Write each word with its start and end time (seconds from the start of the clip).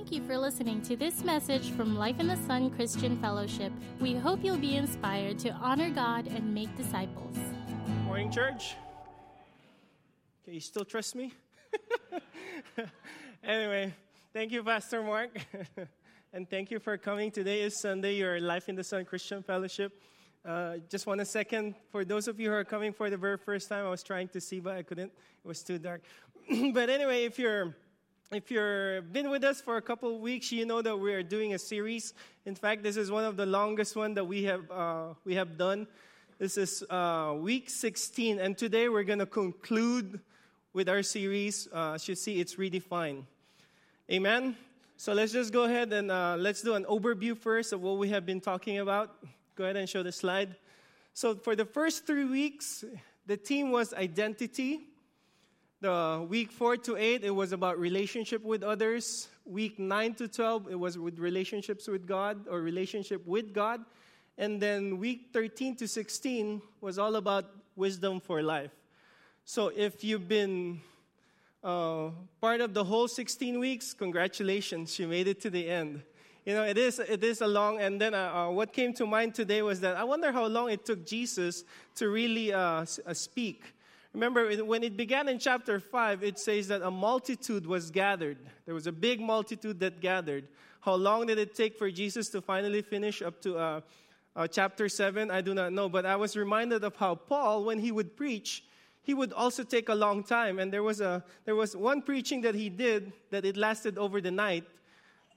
Thank 0.00 0.12
you 0.12 0.26
for 0.26 0.38
listening 0.38 0.80
to 0.84 0.96
this 0.96 1.22
message 1.24 1.72
from 1.72 1.94
Life 1.94 2.20
in 2.20 2.26
the 2.26 2.36
Sun 2.46 2.70
Christian 2.70 3.20
Fellowship. 3.20 3.70
We 4.00 4.14
hope 4.14 4.42
you'll 4.42 4.56
be 4.56 4.76
inspired 4.76 5.38
to 5.40 5.50
honor 5.50 5.90
God 5.90 6.26
and 6.26 6.54
make 6.54 6.74
disciples. 6.74 7.36
Morning, 8.06 8.32
church. 8.32 8.76
Okay, 10.42 10.54
you 10.54 10.60
still 10.60 10.86
trust 10.86 11.14
me? 11.14 11.34
anyway, 13.44 13.92
thank 14.32 14.52
you, 14.52 14.64
Pastor 14.64 15.02
Mark. 15.02 15.36
and 16.32 16.48
thank 16.48 16.70
you 16.70 16.78
for 16.78 16.96
coming. 16.96 17.30
Today 17.30 17.60
is 17.60 17.78
Sunday, 17.78 18.14
your 18.14 18.40
Life 18.40 18.70
in 18.70 18.76
the 18.76 18.84
Sun 18.84 19.04
Christian 19.04 19.42
Fellowship. 19.42 20.00
Uh, 20.42 20.76
just 20.88 21.06
one 21.06 21.22
second. 21.26 21.74
For 21.90 22.06
those 22.06 22.26
of 22.26 22.40
you 22.40 22.48
who 22.48 22.54
are 22.54 22.64
coming 22.64 22.94
for 22.94 23.10
the 23.10 23.18
very 23.18 23.36
first 23.36 23.68
time, 23.68 23.84
I 23.84 23.90
was 23.90 24.02
trying 24.02 24.28
to 24.28 24.40
see, 24.40 24.60
but 24.60 24.78
I 24.78 24.82
couldn't. 24.82 25.12
It 25.44 25.46
was 25.46 25.62
too 25.62 25.78
dark. 25.78 26.00
but 26.72 26.88
anyway, 26.88 27.24
if 27.24 27.38
you're 27.38 27.76
if 28.32 28.48
you've 28.48 29.12
been 29.12 29.28
with 29.28 29.42
us 29.42 29.60
for 29.60 29.76
a 29.76 29.82
couple 29.82 30.14
of 30.14 30.20
weeks, 30.20 30.52
you 30.52 30.64
know 30.64 30.80
that 30.82 30.96
we 30.96 31.12
are 31.12 31.22
doing 31.22 31.54
a 31.54 31.58
series. 31.58 32.14
In 32.46 32.54
fact, 32.54 32.84
this 32.84 32.96
is 32.96 33.10
one 33.10 33.24
of 33.24 33.36
the 33.36 33.44
longest 33.44 33.96
one 33.96 34.14
that 34.14 34.24
we 34.24 34.44
have 34.44 34.70
uh, 34.70 35.14
we 35.24 35.34
have 35.34 35.58
done. 35.58 35.88
This 36.38 36.56
is 36.56 36.84
uh, 36.90 37.34
week 37.36 37.68
16, 37.68 38.38
and 38.38 38.56
today 38.56 38.88
we're 38.88 39.02
going 39.02 39.18
to 39.18 39.26
conclude 39.26 40.20
with 40.72 40.88
our 40.88 41.02
series. 41.02 41.66
Uh, 41.74 41.94
as 41.94 42.06
you 42.06 42.14
see, 42.14 42.38
it's 42.38 42.54
redefined. 42.54 43.24
Amen. 44.08 44.56
So 44.96 45.12
let's 45.12 45.32
just 45.32 45.52
go 45.52 45.64
ahead 45.64 45.92
and 45.92 46.12
uh, 46.12 46.36
let's 46.38 46.62
do 46.62 46.74
an 46.74 46.84
overview 46.84 47.36
first 47.36 47.72
of 47.72 47.82
what 47.82 47.98
we 47.98 48.10
have 48.10 48.24
been 48.26 48.40
talking 48.40 48.78
about. 48.78 49.16
Go 49.56 49.64
ahead 49.64 49.76
and 49.76 49.88
show 49.88 50.04
the 50.04 50.12
slide. 50.12 50.54
So 51.14 51.34
for 51.34 51.56
the 51.56 51.64
first 51.64 52.06
three 52.06 52.26
weeks, 52.26 52.84
the 53.26 53.36
theme 53.36 53.72
was 53.72 53.92
identity. 53.92 54.82
The 55.82 56.26
week 56.28 56.52
4 56.52 56.76
to 56.76 56.98
8, 56.98 57.24
it 57.24 57.30
was 57.30 57.52
about 57.52 57.78
relationship 57.78 58.44
with 58.44 58.62
others. 58.62 59.28
Week 59.46 59.78
9 59.78 60.12
to 60.16 60.28
12, 60.28 60.68
it 60.72 60.78
was 60.78 60.98
with 60.98 61.18
relationships 61.18 61.88
with 61.88 62.06
God 62.06 62.46
or 62.50 62.60
relationship 62.60 63.26
with 63.26 63.54
God. 63.54 63.80
And 64.36 64.60
then 64.60 64.98
week 64.98 65.28
13 65.32 65.76
to 65.76 65.88
16 65.88 66.60
was 66.82 66.98
all 66.98 67.16
about 67.16 67.46
wisdom 67.76 68.20
for 68.20 68.42
life. 68.42 68.72
So 69.46 69.68
if 69.74 70.04
you've 70.04 70.28
been 70.28 70.82
uh, 71.64 72.10
part 72.42 72.60
of 72.60 72.74
the 72.74 72.84
whole 72.84 73.08
16 73.08 73.58
weeks, 73.58 73.94
congratulations, 73.94 74.98
you 74.98 75.08
made 75.08 75.28
it 75.28 75.40
to 75.40 75.48
the 75.48 75.66
end. 75.66 76.02
You 76.44 76.56
know, 76.56 76.64
it 76.64 76.76
is, 76.76 76.98
it 76.98 77.24
is 77.24 77.40
a 77.40 77.46
long, 77.46 77.80
and 77.80 77.98
then 77.98 78.12
uh, 78.12 78.32
uh, 78.34 78.50
what 78.50 78.74
came 78.74 78.92
to 78.94 79.06
mind 79.06 79.34
today 79.34 79.62
was 79.62 79.80
that 79.80 79.96
I 79.96 80.04
wonder 80.04 80.30
how 80.30 80.44
long 80.44 80.70
it 80.70 80.84
took 80.84 81.06
Jesus 81.06 81.64
to 81.94 82.10
really 82.10 82.52
uh, 82.52 82.84
uh 83.06 83.14
speak. 83.14 83.74
Remember, 84.12 84.50
when 84.64 84.82
it 84.82 84.96
began 84.96 85.28
in 85.28 85.38
chapter 85.38 85.78
5, 85.78 86.24
it 86.24 86.38
says 86.38 86.68
that 86.68 86.82
a 86.82 86.90
multitude 86.90 87.64
was 87.64 87.90
gathered. 87.90 88.38
There 88.66 88.74
was 88.74 88.88
a 88.88 88.92
big 88.92 89.20
multitude 89.20 89.78
that 89.80 90.00
gathered. 90.00 90.48
How 90.80 90.94
long 90.94 91.26
did 91.26 91.38
it 91.38 91.54
take 91.54 91.78
for 91.78 91.90
Jesus 91.90 92.28
to 92.30 92.40
finally 92.40 92.82
finish 92.82 93.22
up 93.22 93.40
to 93.42 93.56
uh, 93.56 93.80
uh, 94.34 94.48
chapter 94.48 94.88
7? 94.88 95.30
I 95.30 95.40
do 95.42 95.54
not 95.54 95.72
know. 95.72 95.88
But 95.88 96.06
I 96.06 96.16
was 96.16 96.36
reminded 96.36 96.82
of 96.82 96.96
how 96.96 97.14
Paul, 97.14 97.64
when 97.64 97.78
he 97.78 97.92
would 97.92 98.16
preach, 98.16 98.64
he 99.02 99.14
would 99.14 99.32
also 99.32 99.62
take 99.62 99.88
a 99.88 99.94
long 99.94 100.24
time. 100.24 100.58
And 100.58 100.72
there 100.72 100.82
was, 100.82 101.00
a, 101.00 101.24
there 101.44 101.54
was 101.54 101.76
one 101.76 102.02
preaching 102.02 102.40
that 102.40 102.56
he 102.56 102.68
did 102.68 103.12
that 103.30 103.44
it 103.44 103.56
lasted 103.56 103.96
over 103.96 104.20
the 104.20 104.32
night. 104.32 104.64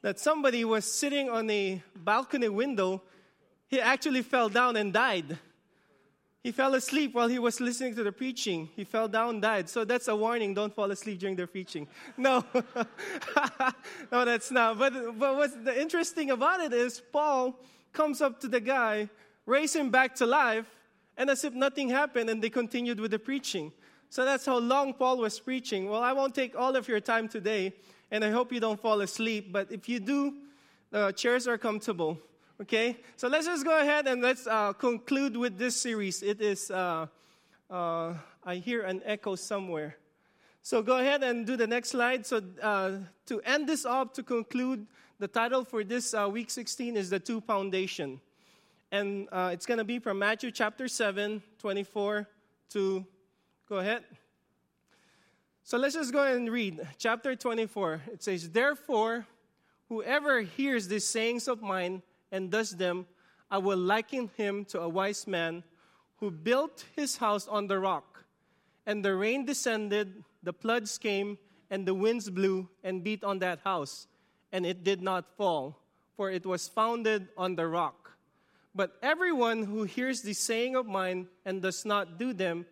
That 0.02 0.20
somebody 0.20 0.66
was 0.66 0.86
sitting 0.86 1.30
on 1.30 1.48
a 1.50 1.84
balcony 1.96 2.50
window. 2.50 3.04
He 3.68 3.80
actually 3.80 4.24
fell 4.24 4.50
down 4.50 4.78
and 4.78 4.92
died. 4.92 5.38
He 6.44 6.52
fell 6.52 6.76
asleep 6.76 7.14
while 7.14 7.30
he 7.30 7.40
was 7.40 7.62
listening 7.62 7.96
to 7.96 8.04
the 8.04 8.12
preaching. 8.12 8.70
He 8.76 8.84
fell 8.84 9.08
down, 9.08 9.40
died. 9.40 9.70
So 9.70 9.86
that's 9.86 10.10
a 10.10 10.16
warning 10.16 10.54
don't 10.54 10.76
fall 10.76 10.92
asleep 10.92 11.20
during 11.20 11.38
the 11.38 11.48
preaching. 11.48 11.88
No, 12.18 12.44
no, 14.12 14.26
that's 14.26 14.52
not. 14.52 14.78
But, 14.78 15.18
but 15.18 15.38
what's 15.38 15.56
the 15.56 15.80
interesting 15.80 16.32
about 16.32 16.60
it 16.60 16.74
is 16.74 17.02
Paul 17.14 17.58
comes 17.94 18.22
up 18.22 18.42
to 18.42 18.50
the 18.50 18.60
guy, 18.60 19.08
raise 19.46 19.74
him 19.74 19.90
back 19.90 20.16
to 20.16 20.26
life, 20.26 20.66
and 21.16 21.30
as 21.30 21.46
if 21.46 21.54
nothing 21.54 21.88
happened, 21.88 22.30
and 22.30 22.44
they 22.44 22.50
continued 22.50 23.00
with 23.00 23.12
the 23.12 23.20
preaching. 23.20 23.72
So 24.10 24.26
that's 24.26 24.46
how 24.46 24.58
long 24.58 24.94
Paul 24.94 25.20
was 25.20 25.40
preaching. 25.40 25.90
Well, 25.90 26.04
I 26.04 26.12
won't 26.12 26.36
take 26.36 26.58
all 26.58 26.76
of 26.76 26.90
your 26.90 27.00
time 27.00 27.30
today, 27.30 27.74
and 28.12 28.22
I 28.24 28.32
hope 28.32 28.52
you 28.52 28.60
don't 28.60 28.80
fall 28.80 29.00
asleep. 29.00 29.54
But 29.54 29.72
if 29.72 29.88
you 29.88 30.02
do, 30.02 30.34
the 30.92 31.14
chairs 31.14 31.48
are 31.48 31.58
comfortable. 31.58 32.20
Okay, 32.62 32.98
so 33.18 33.28
let's 33.28 33.48
just 33.48 33.66
go 33.66 33.82
ahead 33.82 34.06
and 34.06 34.22
let's 34.22 34.46
uh, 34.46 34.74
conclude 34.74 35.36
with 35.36 35.58
this 35.58 35.76
series. 35.76 36.22
It 36.22 36.40
is, 36.40 36.70
uh, 36.70 37.08
uh, 37.68 38.14
I 38.44 38.56
hear 38.58 38.84
an 38.84 39.02
echo 39.06 39.36
somewhere. 39.36 39.98
So 40.62 40.84
go 40.84 41.00
ahead 41.00 41.24
and 41.24 41.48
do 41.48 41.58
the 41.58 41.66
next 41.66 41.90
slide. 41.90 42.28
So 42.28 42.42
uh, 42.62 42.92
to 43.26 43.42
end 43.42 43.68
this 43.68 43.86
up, 43.86 44.14
to 44.14 44.24
conclude, 44.24 44.86
the 45.18 45.28
title 45.28 45.66
for 45.66 45.84
this 45.84 46.14
uh, 46.14 46.30
week 46.32 46.52
16 46.52 46.96
is 46.96 47.10
The 47.10 47.20
Two 47.20 47.42
Foundation. 47.42 48.22
And 48.92 49.28
uh, 49.32 49.50
it's 49.52 49.66
going 49.66 49.80
to 49.80 49.84
be 49.84 49.98
from 49.98 50.20
Matthew 50.20 50.52
chapter 50.52 50.88
7, 50.88 51.42
24 51.58 52.28
to, 52.70 53.06
go 53.68 53.78
ahead. 53.78 54.04
So 55.64 55.80
let's 55.80 55.96
just 55.96 56.14
go 56.14 56.24
ahead 56.24 56.36
and 56.36 56.52
read 56.52 56.88
chapter 57.00 57.36
24. 57.36 58.02
It 58.14 58.22
says, 58.22 58.52
Therefore, 58.52 59.26
whoever 59.90 60.42
hears 60.42 60.88
these 60.88 61.08
sayings 61.08 61.48
of 61.48 61.64
mine, 61.64 62.04
and 62.34 62.50
does 62.52 62.72
them, 62.72 63.06
I 63.50 63.60
will 63.60 63.78
liken 63.78 64.32
him 64.36 64.66
to 64.66 64.82
a 64.82 64.90
wise 64.90 65.28
man 65.28 65.64
who 66.18 66.32
built 66.32 66.84
his 66.96 67.18
house 67.18 67.48
on 67.48 67.68
the 67.68 67.80
rock. 67.80 68.26
And 68.86 69.06
the 69.06 69.16
rain 69.16 69.46
descended, 69.46 70.24
the 70.42 70.52
floods 70.52 70.98
came, 70.98 71.38
and 71.70 71.86
the 71.86 71.94
winds 71.94 72.30
blew 72.30 72.68
and 72.84 73.04
beat 73.04 73.24
on 73.24 73.40
that 73.40 73.60
house, 73.64 74.08
and 74.52 74.66
it 74.66 74.84
did 74.84 75.02
not 75.02 75.38
fall, 75.38 75.80
for 76.18 76.32
it 76.32 76.46
was 76.46 76.68
founded 76.68 77.28
on 77.38 77.56
the 77.56 77.68
rock. 77.68 78.12
But 78.76 78.98
everyone 79.04 79.64
who 79.64 79.84
hears 79.84 80.22
the 80.22 80.34
saying 80.34 80.76
of 80.76 80.88
mine 80.88 81.28
and 81.46 81.62
does 81.62 81.86
not 81.86 82.18
do 82.18 82.34
them 82.34 82.66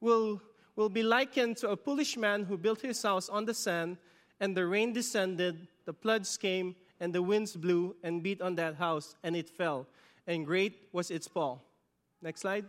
will, 0.00 0.40
will 0.76 0.88
be 0.88 1.02
likened 1.02 1.56
to 1.58 1.70
a 1.70 1.76
foolish 1.76 2.16
man 2.16 2.44
who 2.44 2.56
built 2.56 2.80
his 2.80 3.02
house 3.02 3.28
on 3.28 3.44
the 3.44 3.54
sand, 3.54 3.96
and 4.38 4.56
the 4.56 4.66
rain 4.66 4.92
descended, 4.92 5.66
the 5.84 5.92
floods 5.92 6.36
came, 6.36 6.76
and 7.00 7.12
the 7.12 7.22
winds 7.22 7.56
blew 7.56 7.96
and 8.02 8.22
beat 8.22 8.40
on 8.40 8.54
that 8.56 8.76
house, 8.76 9.16
and 9.22 9.36
it 9.36 9.48
fell, 9.48 9.86
and 10.26 10.46
great 10.46 10.88
was 10.92 11.10
its 11.10 11.28
fall. 11.28 11.62
Next 12.22 12.40
slide. 12.40 12.64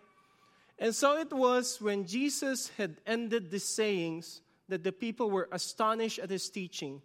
And 0.80 0.94
so 0.94 1.18
it 1.18 1.34
was 1.34 1.82
when 1.82 2.06
Jesus 2.06 2.70
had 2.78 2.98
ended 3.06 3.50
the 3.50 3.60
sayings 3.60 4.42
that 4.70 4.84
the 4.84 4.92
people 4.92 5.32
were 5.32 5.50
astonished 5.52 6.20
at 6.20 6.30
his 6.30 6.50
teaching, 6.50 7.02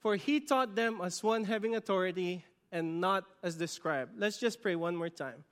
for 0.00 0.16
he 0.16 0.40
taught 0.40 0.74
them 0.74 1.00
as 1.02 1.22
one 1.22 1.44
having 1.44 1.76
authority 1.76 2.44
and 2.72 3.00
not 3.00 3.24
as 3.42 3.58
the 3.58 3.68
scribe. 3.68 4.10
Let's 4.16 4.38
just 4.38 4.62
pray 4.62 4.74
one 4.74 4.96
more 4.96 5.08
time. 5.08 5.44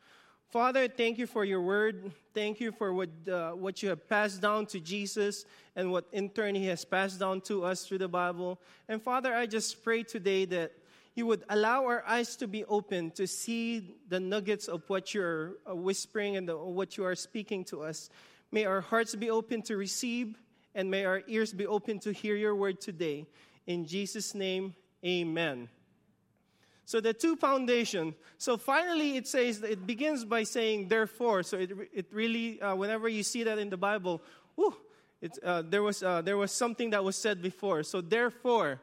Father, 0.51 0.87
thank 0.87 1.17
you 1.17 1.27
for 1.27 1.47
your 1.47 1.63
word. 1.63 2.13
Thank 2.35 2.61
you 2.61 2.73
for 2.73 2.93
what, 2.93 3.09
uh, 3.27 3.53
what 3.53 3.83
you 3.83 3.89
have 3.89 4.07
passed 4.07 4.43
down 4.43 4.67
to 4.67 4.81
Jesus 4.81 5.47
and 5.75 5.91
what 5.91 6.05
in 6.13 6.29
turn 6.29 6.55
he 6.55 6.67
has 6.67 6.85
passed 6.85 7.19
down 7.19 7.41
to 7.43 7.65
us 7.65 7.87
through 7.87 7.99
the 7.99 8.09
Bible. 8.09 8.61
And 8.87 9.03
Father, 9.03 9.35
I 9.35 9.47
just 9.47 9.83
pray 9.83 10.03
today 10.03 10.45
that 10.47 10.73
you 11.15 11.27
would 11.27 11.45
allow 11.49 11.85
our 11.85 12.03
eyes 12.07 12.37
to 12.37 12.49
be 12.49 12.65
open 12.65 13.11
to 13.13 13.27
see 13.27 13.97
the 14.09 14.19
nuggets 14.19 14.69
of 14.69 14.83
what 14.89 15.13
you're 15.13 15.55
uh, 15.69 15.75
whispering 15.75 16.37
and 16.37 16.49
the, 16.49 16.57
what 16.57 16.97
you 16.97 17.05
are 17.05 17.15
speaking 17.15 17.65
to 17.65 17.83
us. 17.83 18.09
May 18.51 18.65
our 18.65 18.81
hearts 18.81 19.15
be 19.15 19.31
open 19.31 19.63
to 19.63 19.77
receive, 19.77 20.39
and 20.75 20.91
may 20.91 21.05
our 21.05 21.23
ears 21.27 21.53
be 21.53 21.67
open 21.67 21.99
to 22.01 22.13
hear 22.13 22.35
your 22.35 22.55
word 22.55 22.81
today. 22.81 23.27
In 23.67 23.87
Jesus' 23.87 24.35
name, 24.35 24.75
amen. 25.05 25.69
So 26.85 27.01
the 27.01 27.13
two 27.13 27.37
foundation. 27.37 28.15
So 28.39 28.57
finally, 28.57 29.17
it 29.17 29.27
says 29.27 29.63
it 29.63 29.87
begins 29.87 30.25
by 30.25 30.43
saying 30.43 30.89
therefore. 30.89 31.43
So 31.43 31.59
it 31.59 31.71
it 31.93 32.07
really 32.13 32.61
uh, 32.61 32.75
whenever 32.75 33.09
you 33.09 33.23
see 33.23 33.45
that 33.45 33.59
in 33.59 33.71
the 33.71 33.77
Bible, 33.77 34.21
whew, 34.57 34.75
it, 35.21 35.39
uh, 35.43 35.63
there 35.63 35.83
was 35.83 36.03
uh, 36.03 36.23
there 36.23 36.37
was 36.37 36.53
something 36.53 36.91
that 36.91 37.05
was 37.05 37.17
said 37.17 37.41
before. 37.41 37.83
So 37.85 38.01
therefore, 38.01 38.81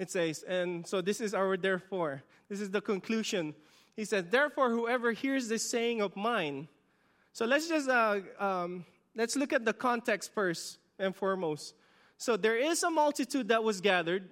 it 0.00 0.10
says, 0.10 0.42
and 0.44 0.86
so 0.86 1.02
this 1.02 1.20
is 1.20 1.34
our 1.34 1.58
therefore. 1.58 2.22
This 2.48 2.62
is 2.62 2.70
the 2.70 2.80
conclusion. 2.80 3.54
He 3.94 4.06
says, 4.06 4.24
therefore, 4.30 4.70
whoever 4.70 5.12
hears 5.12 5.46
this 5.46 5.62
saying 5.62 6.00
of 6.00 6.16
mine. 6.16 6.68
So 7.34 7.44
let's 7.44 7.68
just 7.68 7.86
uh, 7.86 8.20
um, 8.38 8.86
let's 9.14 9.36
look 9.36 9.52
at 9.52 9.66
the 9.66 9.74
context 9.74 10.32
first 10.32 10.78
and 10.98 11.14
foremost. 11.14 11.74
So 12.16 12.38
there 12.38 12.56
is 12.56 12.82
a 12.82 12.90
multitude 12.90 13.48
that 13.48 13.62
was 13.62 13.82
gathered, 13.82 14.26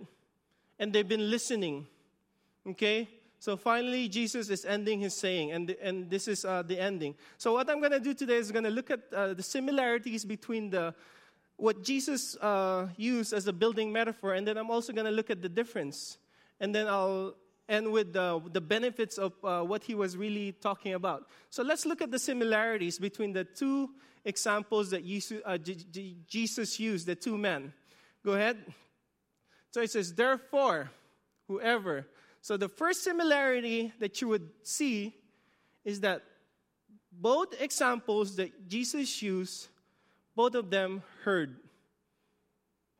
and 0.78 0.90
they've 0.90 1.06
been 1.06 1.30
listening. 1.30 1.86
Okay. 2.66 3.06
So 3.38 3.58
finally, 3.58 4.08
Jesus 4.08 4.48
is 4.48 4.64
ending 4.64 5.00
his 5.00 5.14
saying, 5.14 5.52
and, 5.52 5.70
and 5.82 6.08
this 6.08 6.28
is 6.28 6.46
uh, 6.46 6.62
the 6.62 6.80
ending. 6.80 7.14
So, 7.36 7.52
what 7.52 7.68
I'm 7.68 7.78
going 7.78 7.92
to 7.92 8.00
do 8.00 8.14
today 8.14 8.36
is 8.36 8.50
going 8.50 8.64
to 8.64 8.70
look 8.70 8.90
at 8.90 9.00
uh, 9.14 9.34
the 9.34 9.42
similarities 9.42 10.24
between 10.24 10.70
the 10.70 10.94
what 11.58 11.82
Jesus 11.82 12.36
uh, 12.36 12.88
used 12.96 13.32
as 13.32 13.46
a 13.48 13.52
building 13.52 13.92
metaphor, 13.92 14.34
and 14.34 14.46
then 14.46 14.56
I'm 14.56 14.70
also 14.70 14.92
going 14.92 15.06
to 15.06 15.12
look 15.12 15.28
at 15.28 15.42
the 15.42 15.48
difference. 15.48 16.16
And 16.60 16.74
then 16.74 16.86
I'll 16.86 17.34
end 17.68 17.92
with 17.92 18.12
the, 18.12 18.60
benefits 18.60 19.18
of 19.18 19.34
uh, 19.44 19.62
what 19.62 19.84
he 19.84 19.94
was 19.94 20.16
really 20.16 20.52
talking 20.52 20.94
about. 20.94 21.26
So 21.50 21.62
let's 21.62 21.84
look 21.84 22.00
at 22.00 22.10
the 22.10 22.18
similarities 22.18 22.98
between 22.98 23.32
the 23.32 23.44
two 23.44 23.90
examples 24.24 24.90
that 24.90 25.04
Jesus, 25.04 25.42
uh, 25.44 25.58
Jesus 26.26 26.80
used, 26.80 27.06
the 27.06 27.16
two 27.16 27.36
men. 27.36 27.72
Go 28.24 28.32
ahead. 28.32 28.58
So 29.70 29.80
it 29.80 29.90
says, 29.90 30.14
Therefore, 30.14 30.90
whoever. 31.48 32.06
So 32.40 32.56
the 32.56 32.68
first 32.68 33.02
similarity 33.02 33.92
that 33.98 34.20
you 34.20 34.28
would 34.28 34.48
see 34.62 35.14
is 35.84 36.00
that 36.00 36.22
both 37.10 37.60
examples 37.60 38.36
that 38.36 38.68
Jesus 38.68 39.22
used, 39.22 39.68
both 40.38 40.54
of 40.54 40.70
them 40.70 41.02
heard. 41.24 41.56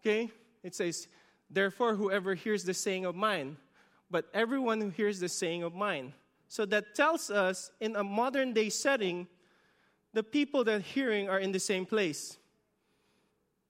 Okay? 0.00 0.28
It 0.64 0.74
says, 0.74 1.06
Therefore, 1.48 1.94
whoever 1.94 2.34
hears 2.34 2.64
the 2.64 2.74
saying 2.74 3.04
of 3.04 3.14
mine, 3.14 3.56
but 4.10 4.24
everyone 4.34 4.80
who 4.80 4.88
hears 4.88 5.20
the 5.20 5.28
saying 5.28 5.62
of 5.62 5.72
mine. 5.72 6.14
So 6.48 6.66
that 6.66 6.96
tells 6.96 7.30
us 7.30 7.70
in 7.78 7.94
a 7.94 8.02
modern 8.02 8.54
day 8.54 8.70
setting, 8.70 9.28
the 10.14 10.24
people 10.24 10.64
that 10.64 10.82
hearing 10.82 11.28
are 11.28 11.38
in 11.38 11.52
the 11.52 11.60
same 11.60 11.86
place. 11.86 12.38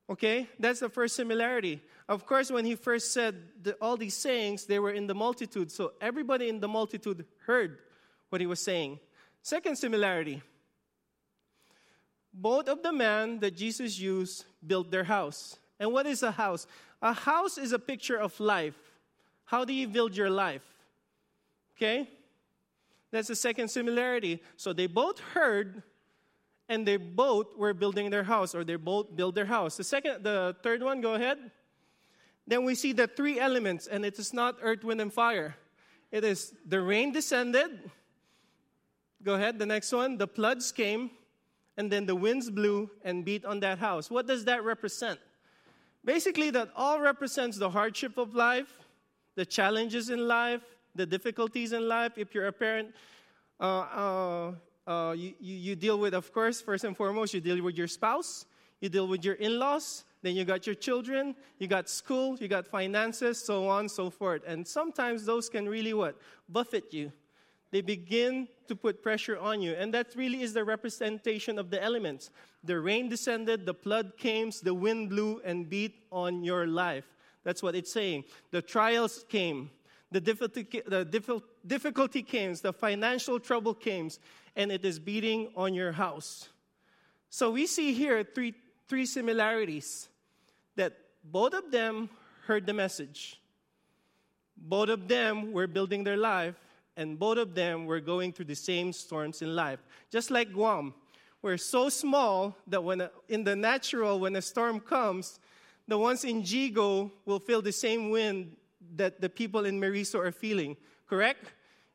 Okay? 0.08 0.48
That's 0.58 0.80
the 0.80 0.88
first 0.88 1.14
similarity. 1.14 1.82
Of 2.08 2.24
course, 2.24 2.50
when 2.50 2.64
he 2.64 2.74
first 2.74 3.12
said 3.12 3.34
the, 3.62 3.74
all 3.82 3.98
these 3.98 4.16
sayings, 4.16 4.64
they 4.64 4.78
were 4.78 4.92
in 4.92 5.06
the 5.06 5.14
multitude. 5.14 5.70
So 5.70 5.92
everybody 6.00 6.48
in 6.48 6.60
the 6.60 6.68
multitude 6.68 7.26
heard 7.44 7.80
what 8.30 8.40
he 8.40 8.46
was 8.46 8.60
saying. 8.60 8.98
Second 9.42 9.76
similarity 9.76 10.42
both 12.40 12.68
of 12.68 12.82
the 12.82 12.92
men 12.92 13.40
that 13.40 13.56
Jesus 13.56 13.98
used 13.98 14.44
built 14.66 14.90
their 14.90 15.04
house. 15.04 15.58
And 15.80 15.92
what 15.92 16.06
is 16.06 16.22
a 16.22 16.30
house? 16.30 16.66
A 17.02 17.12
house 17.12 17.58
is 17.58 17.72
a 17.72 17.78
picture 17.78 18.16
of 18.16 18.38
life. 18.40 18.78
How 19.44 19.64
do 19.64 19.72
you 19.72 19.88
build 19.88 20.16
your 20.16 20.30
life? 20.30 20.62
Okay? 21.76 22.08
That's 23.10 23.28
the 23.28 23.36
second 23.36 23.68
similarity. 23.68 24.42
So 24.56 24.72
they 24.72 24.86
both 24.86 25.18
heard 25.20 25.82
and 26.68 26.86
they 26.86 26.96
both 26.96 27.56
were 27.56 27.72
building 27.72 28.10
their 28.10 28.24
house 28.24 28.54
or 28.54 28.62
they 28.64 28.76
both 28.76 29.14
built 29.16 29.34
their 29.34 29.46
house. 29.46 29.76
The 29.76 29.84
second 29.84 30.22
the 30.22 30.54
third 30.62 30.82
one, 30.82 31.00
go 31.00 31.14
ahead. 31.14 31.38
Then 32.46 32.64
we 32.64 32.74
see 32.74 32.92
the 32.92 33.06
three 33.06 33.40
elements 33.40 33.86
and 33.86 34.04
it 34.04 34.18
is 34.18 34.32
not 34.32 34.56
earth, 34.62 34.84
wind 34.84 35.00
and 35.00 35.12
fire. 35.12 35.56
It 36.10 36.24
is 36.24 36.54
the 36.66 36.80
rain 36.80 37.12
descended. 37.12 37.90
Go 39.22 39.34
ahead, 39.34 39.58
the 39.58 39.66
next 39.66 39.92
one. 39.92 40.16
The 40.16 40.28
floods 40.28 40.72
came 40.72 41.10
and 41.78 41.90
then 41.92 42.04
the 42.06 42.14
winds 42.16 42.50
blew 42.50 42.90
and 43.04 43.24
beat 43.24 43.44
on 43.44 43.60
that 43.60 43.78
house. 43.78 44.10
What 44.10 44.26
does 44.26 44.44
that 44.46 44.64
represent? 44.64 45.20
Basically, 46.04 46.50
that 46.50 46.70
all 46.74 47.00
represents 47.00 47.56
the 47.56 47.70
hardship 47.70 48.18
of 48.18 48.34
life, 48.34 48.80
the 49.36 49.46
challenges 49.46 50.10
in 50.10 50.26
life, 50.26 50.62
the 50.96 51.06
difficulties 51.06 51.72
in 51.72 51.88
life. 51.88 52.18
If 52.18 52.34
you're 52.34 52.48
a 52.48 52.52
parent, 52.52 52.92
uh, 53.60 53.64
uh, 53.64 54.52
uh, 54.90 55.12
you, 55.12 55.34
you 55.38 55.76
deal 55.76 55.98
with, 56.00 56.14
of 56.14 56.32
course, 56.32 56.60
first 56.60 56.82
and 56.82 56.96
foremost, 56.96 57.32
you 57.32 57.40
deal 57.40 57.62
with 57.62 57.78
your 57.78 57.88
spouse, 57.88 58.44
you 58.80 58.88
deal 58.88 59.06
with 59.06 59.24
your 59.24 59.34
in 59.34 59.60
laws, 59.60 60.04
then 60.22 60.34
you 60.34 60.44
got 60.44 60.66
your 60.66 60.74
children, 60.74 61.36
you 61.58 61.68
got 61.68 61.88
school, 61.88 62.36
you 62.40 62.48
got 62.48 62.66
finances, 62.66 63.38
so 63.38 63.68
on, 63.68 63.88
so 63.88 64.10
forth. 64.10 64.42
And 64.46 64.66
sometimes 64.66 65.24
those 65.24 65.48
can 65.48 65.68
really 65.68 65.94
what? 65.94 66.16
Buffet 66.48 66.92
you 66.92 67.12
they 67.70 67.80
begin 67.80 68.48
to 68.66 68.74
put 68.74 69.02
pressure 69.02 69.38
on 69.38 69.60
you. 69.60 69.72
And 69.72 69.92
that 69.94 70.14
really 70.16 70.42
is 70.42 70.52
the 70.54 70.64
representation 70.64 71.58
of 71.58 71.70
the 71.70 71.82
elements. 71.82 72.30
The 72.64 72.78
rain 72.80 73.08
descended, 73.08 73.66
the 73.66 73.74
flood 73.74 74.12
came, 74.16 74.50
the 74.62 74.74
wind 74.74 75.10
blew 75.10 75.40
and 75.44 75.68
beat 75.68 76.06
on 76.10 76.42
your 76.42 76.66
life. 76.66 77.04
That's 77.44 77.62
what 77.62 77.74
it's 77.74 77.92
saying. 77.92 78.24
The 78.50 78.62
trials 78.62 79.24
came, 79.28 79.70
the 80.10 80.20
difficulty, 80.20 80.82
the 80.86 81.42
difficulty 81.66 82.22
came, 82.22 82.54
the 82.54 82.72
financial 82.72 83.38
trouble 83.38 83.74
came, 83.74 84.10
and 84.56 84.72
it 84.72 84.84
is 84.84 84.98
beating 84.98 85.50
on 85.56 85.74
your 85.74 85.92
house. 85.92 86.48
So 87.30 87.50
we 87.50 87.66
see 87.66 87.92
here 87.92 88.24
three, 88.24 88.54
three 88.88 89.06
similarities 89.06 90.08
that 90.76 90.94
both 91.24 91.52
of 91.54 91.70
them 91.70 92.08
heard 92.46 92.66
the 92.66 92.72
message, 92.72 93.40
both 94.56 94.88
of 94.88 95.06
them 95.06 95.52
were 95.52 95.66
building 95.66 96.04
their 96.04 96.16
life, 96.16 96.54
and 96.98 97.16
both 97.16 97.38
of 97.38 97.54
them 97.54 97.86
were 97.86 98.00
going 98.00 98.32
through 98.32 98.46
the 98.46 98.56
same 98.56 98.92
storms 98.92 99.40
in 99.40 99.54
life. 99.54 99.78
Just 100.10 100.32
like 100.32 100.52
Guam, 100.52 100.92
we're 101.40 101.56
so 101.56 101.88
small 101.88 102.56
that 102.66 102.82
when 102.82 103.00
a, 103.00 103.10
in 103.28 103.44
the 103.44 103.54
natural, 103.54 104.18
when 104.18 104.34
a 104.34 104.42
storm 104.42 104.80
comes, 104.80 105.38
the 105.86 105.96
ones 105.96 106.24
in 106.24 106.42
Yigo 106.42 107.12
will 107.24 107.38
feel 107.38 107.62
the 107.62 107.72
same 107.72 108.10
wind 108.10 108.56
that 108.96 109.20
the 109.20 109.28
people 109.28 109.64
in 109.64 109.80
Merizo 109.80 110.18
are 110.18 110.32
feeling. 110.32 110.76
Correct? 111.06 111.44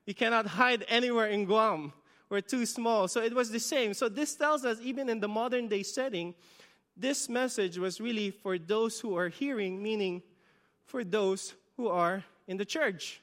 You 0.06 0.14
cannot 0.14 0.48
hide 0.48 0.86
anywhere 0.88 1.28
in 1.28 1.44
Guam. 1.46 1.92
We're 2.30 2.40
too 2.40 2.66
small. 2.66 3.10
So 3.10 3.22
it 3.22 3.36
was 3.36 3.52
the 3.52 3.60
same. 3.60 3.94
So 3.94 4.08
this 4.08 4.36
tells 4.36 4.64
us, 4.64 4.78
even 4.82 5.10
in 5.10 5.20
the 5.20 5.28
modern 5.28 5.68
day 5.68 5.84
setting, 5.84 6.34
this 6.96 7.28
message 7.28 7.78
was 7.78 8.00
really 8.00 8.32
for 8.32 8.58
those 8.58 9.02
who 9.02 9.18
are 9.18 9.28
hearing, 9.28 9.84
meaning 9.84 10.24
for 10.86 11.04
those 11.04 11.54
who 11.76 11.90
are 11.90 12.24
in 12.48 12.56
the 12.56 12.66
church. 12.66 13.20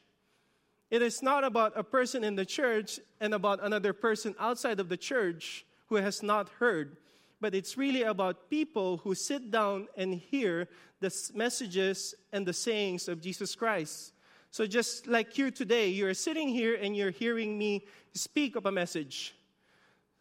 It 0.91 1.03
is 1.03 1.23
not 1.23 1.45
about 1.45 1.73
a 1.77 1.85
person 1.85 2.25
in 2.25 2.35
the 2.35 2.45
church 2.45 2.99
and 3.21 3.33
about 3.33 3.63
another 3.63 3.93
person 3.93 4.35
outside 4.39 4.81
of 4.81 4.89
the 4.89 4.97
church 4.97 5.65
who 5.87 5.97
has 5.97 6.23
not 6.23 6.49
heard, 6.59 6.97
but 7.41 7.55
it's 7.55 7.79
really 7.79 8.03
about 8.03 8.51
people 8.51 8.99
who 8.99 9.15
sit 9.15 9.51
down 9.51 9.87
and 9.97 10.15
hear 10.15 10.69
the 11.01 11.15
messages 11.35 12.15
and 12.33 12.45
the 12.45 12.53
sayings 12.53 13.09
of 13.09 13.21
Jesus 13.21 13.55
Christ. 13.55 14.13
So 14.51 14.67
just 14.67 15.07
like 15.07 15.39
you 15.39 15.51
today, 15.53 15.89
you're 15.89 16.15
sitting 16.15 16.49
here 16.49 16.75
and 16.75 16.97
you're 16.97 17.11
hearing 17.11 17.57
me 17.57 17.87
speak 18.15 18.57
of 18.57 18.67
a 18.67 18.73
message. 18.73 19.35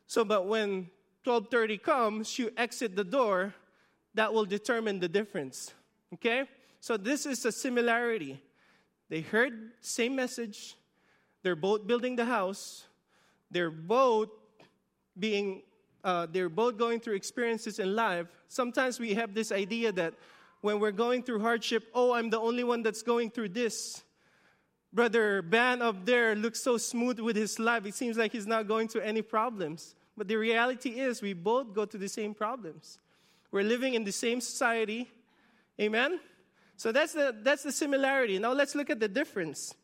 So 0.05 0.23
but 0.23 0.45
when 0.45 0.89
12:30 1.25 1.81
comes, 1.81 2.37
you 2.37 2.51
exit 2.55 2.95
the 2.95 3.03
door, 3.03 3.53
that 4.13 4.33
will 4.33 4.45
determine 4.45 4.99
the 4.99 5.07
difference. 5.07 5.73
Okay? 6.13 6.47
So 6.79 6.95
this 6.95 7.25
is 7.25 7.45
a 7.45 7.51
similarity. 7.51 8.41
They 9.09 9.21
heard 9.21 9.71
same 9.81 10.15
message. 10.15 10.75
They're 11.43 11.55
both 11.55 11.87
building 11.87 12.15
the 12.15 12.25
house. 12.25 12.85
They're 13.51 13.71
both 13.71 14.29
being 15.17 15.63
uh, 16.03 16.27
they're 16.31 16.49
both 16.49 16.77
going 16.77 16.99
through 16.99 17.15
experiences 17.15 17.79
in 17.79 17.95
life. 17.95 18.27
Sometimes 18.47 18.99
we 18.99 19.13
have 19.15 19.33
this 19.33 19.51
idea 19.51 19.91
that 19.91 20.13
when 20.61 20.79
we're 20.79 20.91
going 20.91 21.23
through 21.23 21.41
hardship, 21.41 21.87
oh, 21.93 22.13
I'm 22.13 22.29
the 22.29 22.39
only 22.39 22.63
one 22.63 22.83
that's 22.83 23.01
going 23.01 23.31
through 23.31 23.49
this. 23.49 24.03
Brother 24.91 25.41
Ben 25.41 25.81
up 25.81 26.05
there 26.05 26.35
looks 26.35 26.61
so 26.61 26.77
smooth 26.77 27.19
with 27.19 27.35
his 27.35 27.59
life. 27.59 27.85
It 27.85 27.95
seems 27.95 28.17
like 28.17 28.31
he's 28.31 28.47
not 28.47 28.67
going 28.67 28.87
through 28.87 29.01
any 29.01 29.21
problems. 29.21 29.95
But 30.17 30.27
the 30.27 30.35
reality 30.35 30.99
is, 30.99 31.21
we 31.21 31.33
both 31.33 31.73
go 31.73 31.85
through 31.85 32.01
the 32.01 32.09
same 32.09 32.33
problems. 32.33 32.99
We're 33.51 33.63
living 33.63 33.93
in 33.93 34.03
the 34.03 34.11
same 34.11 34.41
society. 34.41 35.09
Amen? 35.79 36.19
So 36.79 36.93
that's 36.93 37.11
the, 37.11 37.35
that's 37.43 37.63
the 37.63 37.73
similarity. 37.73 38.39
Now 38.39 38.53
let's 38.53 38.73
look 38.73 38.89
at 38.89 39.01
the 39.01 39.09
difference 39.09 39.75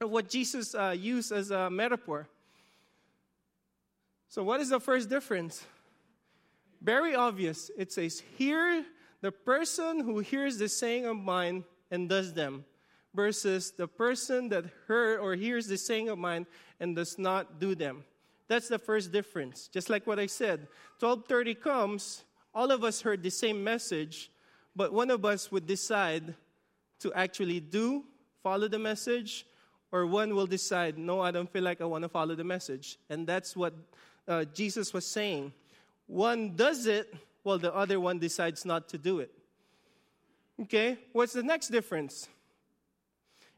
of 0.00 0.10
what 0.10 0.28
Jesus 0.28 0.74
uh, 0.74 0.92
used 0.98 1.30
as 1.30 1.52
a 1.52 1.70
metaphor. 1.70 2.26
So, 4.28 4.42
what 4.42 4.60
is 4.60 4.70
the 4.70 4.80
first 4.80 5.08
difference? 5.08 5.64
Very 6.82 7.14
obvious. 7.14 7.70
It 7.78 7.92
says, 7.92 8.20
Hear 8.36 8.84
the 9.20 9.30
person 9.30 10.00
who 10.00 10.18
hears 10.18 10.58
the 10.58 10.68
saying 10.68 11.06
of 11.06 11.16
mine 11.16 11.62
and 11.88 12.08
does 12.08 12.34
them, 12.34 12.64
versus 13.14 13.70
the 13.70 13.86
person 13.86 14.48
that 14.48 14.64
heard 14.88 15.20
or 15.20 15.36
hears 15.36 15.68
the 15.68 15.78
saying 15.78 16.08
of 16.08 16.18
mine 16.18 16.48
and 16.80 16.96
does 16.96 17.16
not 17.16 17.60
do 17.60 17.76
them. 17.76 18.02
That's 18.48 18.66
the 18.66 18.80
first 18.80 19.12
difference. 19.12 19.68
Just 19.68 19.88
like 19.88 20.04
what 20.04 20.18
I 20.18 20.26
said, 20.26 20.66
1230 20.98 21.54
comes, 21.54 22.24
all 22.52 22.72
of 22.72 22.82
us 22.82 23.02
heard 23.02 23.22
the 23.22 23.30
same 23.30 23.62
message, 23.62 24.32
but 24.78 24.92
one 24.92 25.10
of 25.10 25.24
us 25.24 25.50
would 25.50 25.66
decide 25.66 26.36
to 27.00 27.12
actually 27.12 27.58
do, 27.58 28.04
follow 28.44 28.68
the 28.68 28.78
message, 28.78 29.44
or 29.90 30.06
one 30.06 30.36
will 30.36 30.46
decide, 30.46 30.96
no, 30.96 31.20
I 31.20 31.32
don't 31.32 31.50
feel 31.50 31.64
like 31.64 31.80
I 31.80 31.84
want 31.84 32.02
to 32.02 32.08
follow 32.08 32.36
the 32.36 32.44
message. 32.44 32.96
And 33.10 33.26
that's 33.26 33.56
what 33.56 33.74
uh, 34.28 34.44
Jesus 34.44 34.94
was 34.94 35.04
saying. 35.04 35.52
One 36.06 36.54
does 36.54 36.86
it 36.86 37.12
while 37.42 37.58
the 37.58 37.74
other 37.74 37.98
one 37.98 38.20
decides 38.20 38.64
not 38.64 38.88
to 38.90 38.98
do 38.98 39.18
it. 39.18 39.32
Okay, 40.62 40.96
what's 41.10 41.32
the 41.32 41.42
next 41.42 41.68
difference? 41.70 42.28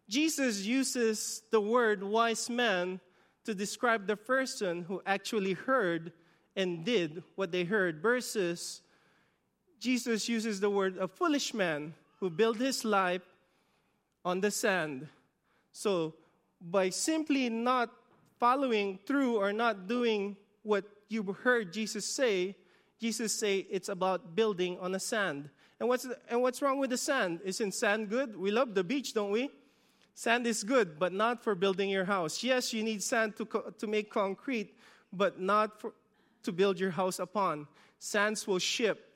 Jesus 0.08 0.64
uses 0.64 1.42
the 1.50 1.60
word 1.60 2.02
wise 2.02 2.48
man 2.48 2.98
to 3.44 3.54
describe 3.54 4.06
the 4.06 4.16
person 4.16 4.84
who 4.84 5.02
actually 5.04 5.52
heard 5.52 6.12
and 6.56 6.82
did 6.82 7.22
what 7.34 7.52
they 7.52 7.64
heard 7.64 8.00
versus 8.00 8.80
Jesus 9.80 10.28
uses 10.28 10.60
the 10.60 10.70
word 10.70 10.98
a 10.98 11.08
foolish 11.08 11.54
man 11.54 11.94
who 12.20 12.30
built 12.30 12.58
his 12.58 12.84
life 12.84 13.22
on 14.24 14.40
the 14.40 14.50
sand. 14.50 15.08
So, 15.72 16.14
by 16.60 16.90
simply 16.90 17.48
not 17.48 17.90
following 18.38 18.98
through 19.06 19.36
or 19.36 19.52
not 19.52 19.88
doing 19.88 20.36
what 20.62 20.84
you 21.08 21.22
heard 21.32 21.72
Jesus 21.72 22.04
say, 22.04 22.56
Jesus 23.00 23.32
say 23.32 23.66
it's 23.70 23.88
about 23.88 24.36
building 24.36 24.78
on 24.78 24.92
the 24.92 25.00
sand. 25.00 25.48
And 25.78 25.88
what's, 25.88 26.06
and 26.28 26.42
what's 26.42 26.60
wrong 26.60 26.78
with 26.78 26.90
the 26.90 26.98
sand? 26.98 27.40
Isn't 27.44 27.72
sand 27.72 28.10
good? 28.10 28.36
We 28.36 28.50
love 28.50 28.74
the 28.74 28.84
beach, 28.84 29.14
don't 29.14 29.30
we? 29.30 29.50
Sand 30.14 30.46
is 30.46 30.62
good, 30.62 30.98
but 30.98 31.14
not 31.14 31.42
for 31.42 31.54
building 31.54 31.88
your 31.88 32.04
house. 32.04 32.42
Yes, 32.42 32.74
you 32.74 32.82
need 32.82 33.02
sand 33.02 33.36
to, 33.36 33.46
co- 33.46 33.72
to 33.78 33.86
make 33.86 34.10
concrete, 34.10 34.76
but 35.10 35.40
not 35.40 35.80
for, 35.80 35.94
to 36.42 36.52
build 36.52 36.78
your 36.78 36.90
house 36.90 37.18
upon. 37.18 37.66
Sands 37.98 38.46
will 38.46 38.58
ship, 38.58 39.09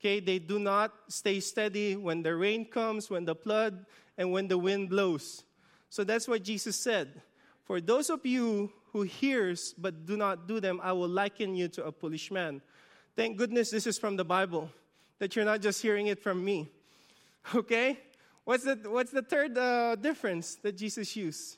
Okay, 0.00 0.18
they 0.18 0.38
do 0.38 0.58
not 0.58 0.94
stay 1.08 1.40
steady 1.40 1.94
when 1.94 2.22
the 2.22 2.34
rain 2.34 2.64
comes, 2.64 3.10
when 3.10 3.26
the 3.26 3.34
flood 3.34 3.84
and 4.16 4.32
when 4.32 4.48
the 4.48 4.56
wind 4.56 4.88
blows. 4.88 5.44
So 5.90 6.04
that's 6.04 6.26
what 6.26 6.42
Jesus 6.42 6.74
said. 6.74 7.20
For 7.64 7.82
those 7.82 8.08
of 8.08 8.24
you 8.24 8.72
who 8.92 9.02
hears 9.02 9.74
but 9.76 10.06
do 10.06 10.16
not 10.16 10.48
do 10.48 10.58
them, 10.58 10.80
I 10.82 10.92
will 10.92 11.08
liken 11.08 11.54
you 11.54 11.68
to 11.68 11.84
a 11.84 11.92
foolish 11.92 12.30
man. 12.30 12.62
Thank 13.14 13.36
goodness 13.36 13.70
this 13.70 13.86
is 13.86 13.98
from 13.98 14.16
the 14.16 14.24
Bible, 14.24 14.70
that 15.18 15.36
you're 15.36 15.44
not 15.44 15.60
just 15.60 15.82
hearing 15.82 16.06
it 16.06 16.18
from 16.18 16.44
me. 16.44 16.70
Okay? 17.54 17.98
What's 18.44 18.64
the, 18.64 18.78
what's 18.86 19.10
the 19.10 19.22
third 19.22 19.56
uh, 19.56 19.96
difference 19.96 20.56
that 20.56 20.76
Jesus 20.76 21.14
used? 21.14 21.56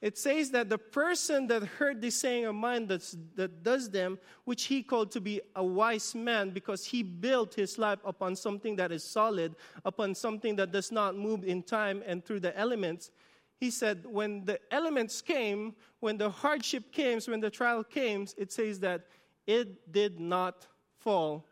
It 0.00 0.16
says 0.16 0.52
that 0.52 0.68
the 0.68 0.78
person 0.78 1.48
that 1.48 1.64
heard 1.64 2.00
this 2.00 2.20
saying 2.20 2.44
of 2.44 2.54
mine 2.54 2.86
that's, 2.86 3.16
that 3.34 3.64
does 3.64 3.90
them, 3.90 4.18
which 4.44 4.64
he 4.64 4.82
called 4.82 5.10
to 5.12 5.20
be 5.20 5.40
a 5.56 5.64
wise 5.64 6.14
man, 6.14 6.50
because 6.50 6.84
he 6.84 7.02
built 7.02 7.54
his 7.54 7.78
life 7.78 7.98
upon 8.04 8.36
something 8.36 8.76
that 8.76 8.92
is 8.92 9.02
solid, 9.02 9.56
upon 9.84 10.14
something 10.14 10.54
that 10.54 10.70
does 10.70 10.92
not 10.92 11.16
move 11.16 11.42
in 11.42 11.64
time 11.64 12.04
and 12.06 12.24
through 12.24 12.40
the 12.40 12.56
elements. 12.56 13.10
He 13.58 13.72
said, 13.72 14.06
when 14.06 14.44
the 14.44 14.60
elements 14.70 15.20
came, 15.20 15.74
when 15.98 16.16
the 16.16 16.30
hardship 16.30 16.92
came, 16.92 17.18
when 17.26 17.40
the 17.40 17.50
trial 17.50 17.82
came, 17.82 18.28
it 18.36 18.52
says 18.52 18.78
that 18.80 19.06
it 19.48 19.90
did 19.90 20.20
not 20.20 20.68
fall, 21.00 21.44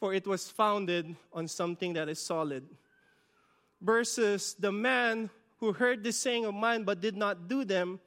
for 0.00 0.14
it 0.14 0.26
was 0.26 0.48
founded 0.48 1.14
on 1.34 1.48
something 1.48 1.92
that 1.92 2.08
is 2.08 2.18
solid. 2.18 2.64
Versus 3.82 4.54
the 4.58 4.72
man 4.72 5.28
who 5.58 5.72
heard 5.72 6.02
this 6.02 6.18
saying 6.18 6.44
of 6.44 6.54
mine 6.54 6.84
but 6.84 7.00
did 7.00 7.16
not 7.16 7.48
do 7.48 7.64
them, 7.64 8.00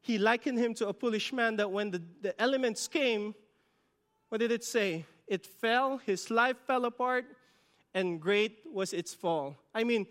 he 0.00 0.18
likened 0.18 0.58
him 0.58 0.72
to 0.74 0.88
a 0.88 0.92
foolish 0.92 1.32
man 1.32 1.56
that 1.56 1.70
when 1.70 1.90
the, 1.90 2.02
the 2.22 2.40
elements 2.40 2.86
came, 2.86 3.34
what 4.28 4.38
did 4.38 4.52
it 4.52 4.64
say? 4.64 5.04
It 5.26 5.44
fell, 5.44 5.98
his 5.98 6.30
life 6.30 6.56
fell 6.66 6.84
apart, 6.84 7.24
and 7.94 8.20
great 8.20 8.58
was 8.72 8.92
its 8.92 9.12
fall. 9.12 9.56
I 9.74 9.82
mean, 9.82 10.06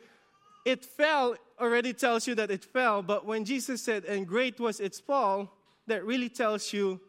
it 0.66 0.84
fell 0.84 1.38
already 1.60 1.94
tells 1.94 2.28
you 2.28 2.36
that 2.36 2.52
it 2.52 2.66
fell, 2.66 3.02
but 3.02 3.26
when 3.26 3.46
Jesus 3.46 3.82
said, 3.82 4.04
and 4.06 4.28
great 4.28 4.60
was 4.60 4.80
its 4.80 5.00
fall, 5.00 5.54
that 5.88 6.04
really 6.04 6.30
tells 6.30 6.74
you 6.74 7.00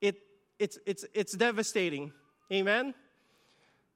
it, 0.00 0.16
it's, 0.58 0.78
it's, 0.86 1.04
it's 1.14 1.32
devastating. 1.32 2.12
Amen? 2.52 2.94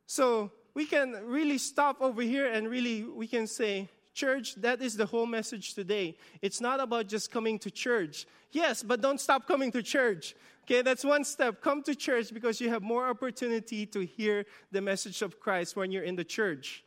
So 0.07 0.53
we 0.75 0.87
can 0.87 1.13
really 1.25 1.59
stop 1.59 2.01
over 2.01 2.23
here 2.23 2.53
and 2.53 2.69
really, 2.69 3.03
we 3.03 3.27
can 3.27 3.47
say, 3.47 3.89
Church, 4.15 4.55
that 4.57 4.81
is 4.81 4.97
the 4.97 5.07
whole 5.07 5.27
message 5.27 5.75
today. 5.75 6.17
It's 6.41 6.61
not 6.61 6.79
about 6.81 7.09
just 7.09 7.33
coming 7.33 7.59
to 7.59 7.71
church. 7.71 8.27
Yes, 8.53 8.83
but 8.83 9.01
don't 9.01 9.21
stop 9.21 9.47
coming 9.47 9.73
to 9.73 9.83
church. 9.83 10.37
Okay, 10.63 10.83
that's 10.83 11.05
one 11.05 11.25
step. 11.25 11.61
Come 11.61 11.83
to 11.83 11.95
church 11.95 12.33
because 12.33 12.61
you 12.61 12.71
have 12.71 12.83
more 12.83 13.09
opportunity 13.09 13.85
to 13.87 14.07
hear 14.07 14.47
the 14.71 14.81
message 14.81 15.21
of 15.21 15.41
Christ 15.41 15.77
when 15.77 15.91
you're 15.91 16.05
in 16.05 16.17
the 16.17 16.25
church. 16.25 16.85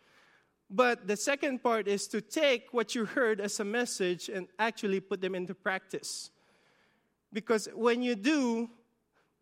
But 0.69 1.07
the 1.07 1.17
second 1.17 1.61
part 1.61 1.87
is 1.87 2.07
to 2.07 2.21
take 2.21 2.69
what 2.71 2.95
you 2.95 3.05
heard 3.05 3.39
as 3.39 3.59
a 3.59 3.65
message 3.65 4.29
and 4.29 4.47
actually 4.57 5.01
put 5.01 5.21
them 5.21 5.35
into 5.35 5.53
practice. 5.53 6.31
Because 7.31 7.67
when 7.73 8.01
you 8.01 8.15
do, 8.15 8.69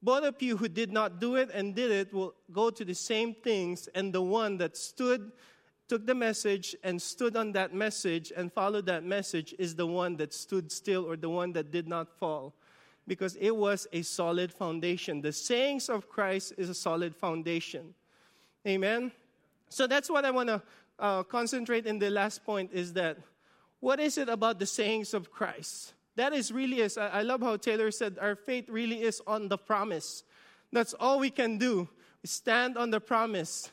both 0.01 0.24
of 0.24 0.42
you 0.42 0.58
who 0.58 0.68
did 0.68 0.92
not 0.92 1.20
do 1.20 1.36
it 1.36 1.50
and 1.54 1.74
did 1.74 1.92
it 1.92 2.13
will 2.13 2.34
go 2.51 2.70
to 2.70 2.84
the 2.84 2.94
same 2.94 3.34
things, 3.34 3.88
and 3.96 4.12
the 4.12 4.22
one 4.22 4.58
that 4.58 4.75
stood 4.75 5.32
took 5.88 6.06
the 6.06 6.15
message 6.15 6.75
and 6.84 7.01
stood 7.01 7.36
on 7.36 7.51
that 7.51 7.74
message 7.74 8.32
and 8.36 8.51
followed 8.51 8.86
that 8.88 9.04
message 9.04 9.54
is 9.60 9.75
the 9.75 9.86
one 9.86 10.15
that 10.18 10.34
stood 10.34 10.72
still 10.72 11.06
or 11.06 11.15
the 11.15 11.30
one 11.30 11.54
that 11.54 11.72
did 11.72 11.88
not 11.88 12.10
fall 12.20 12.54
because 13.08 13.36
it 13.39 13.56
was 13.56 13.88
a 13.94 14.01
solid 14.01 14.51
foundation. 14.51 15.22
The 15.22 15.32
sayings 15.32 15.89
of 15.89 16.10
Christ 16.10 16.54
is 16.58 16.70
a 16.70 16.74
solid 16.74 17.15
foundation. 17.15 17.94
Amen. 18.68 19.12
So 19.70 19.86
that's 19.86 20.10
what 20.10 20.25
I 20.25 20.32
want 20.32 20.50
to 20.50 20.62
uh, 20.98 21.24
concentrate 21.24 21.86
in 21.86 22.00
the 22.00 22.10
last 22.10 22.44
point 22.44 22.72
is 22.74 22.94
that 22.94 23.18
what 23.80 24.00
is 24.00 24.18
it 24.18 24.30
about 24.30 24.60
the 24.60 24.65
sayings 24.65 25.13
of 25.13 25.32
Christ? 25.32 25.94
That 26.15 26.34
is 26.34 26.51
really 26.51 26.80
is. 26.80 26.98
I 26.98 27.22
love 27.22 27.42
how 27.42 27.58
Taylor 27.58 27.92
said 27.92 28.18
our 28.22 28.36
faith 28.36 28.70
really 28.70 29.01
is 29.01 29.22
on 29.27 29.50
the 29.50 29.58
promise. 29.58 30.24
That's 30.72 30.94
all 30.94 31.20
we 31.20 31.30
can 31.30 31.58
do. 31.58 31.89
We 32.24 32.27
stand 32.27 32.77
on 32.77 32.89
the 32.89 33.01
promise. 33.01 33.70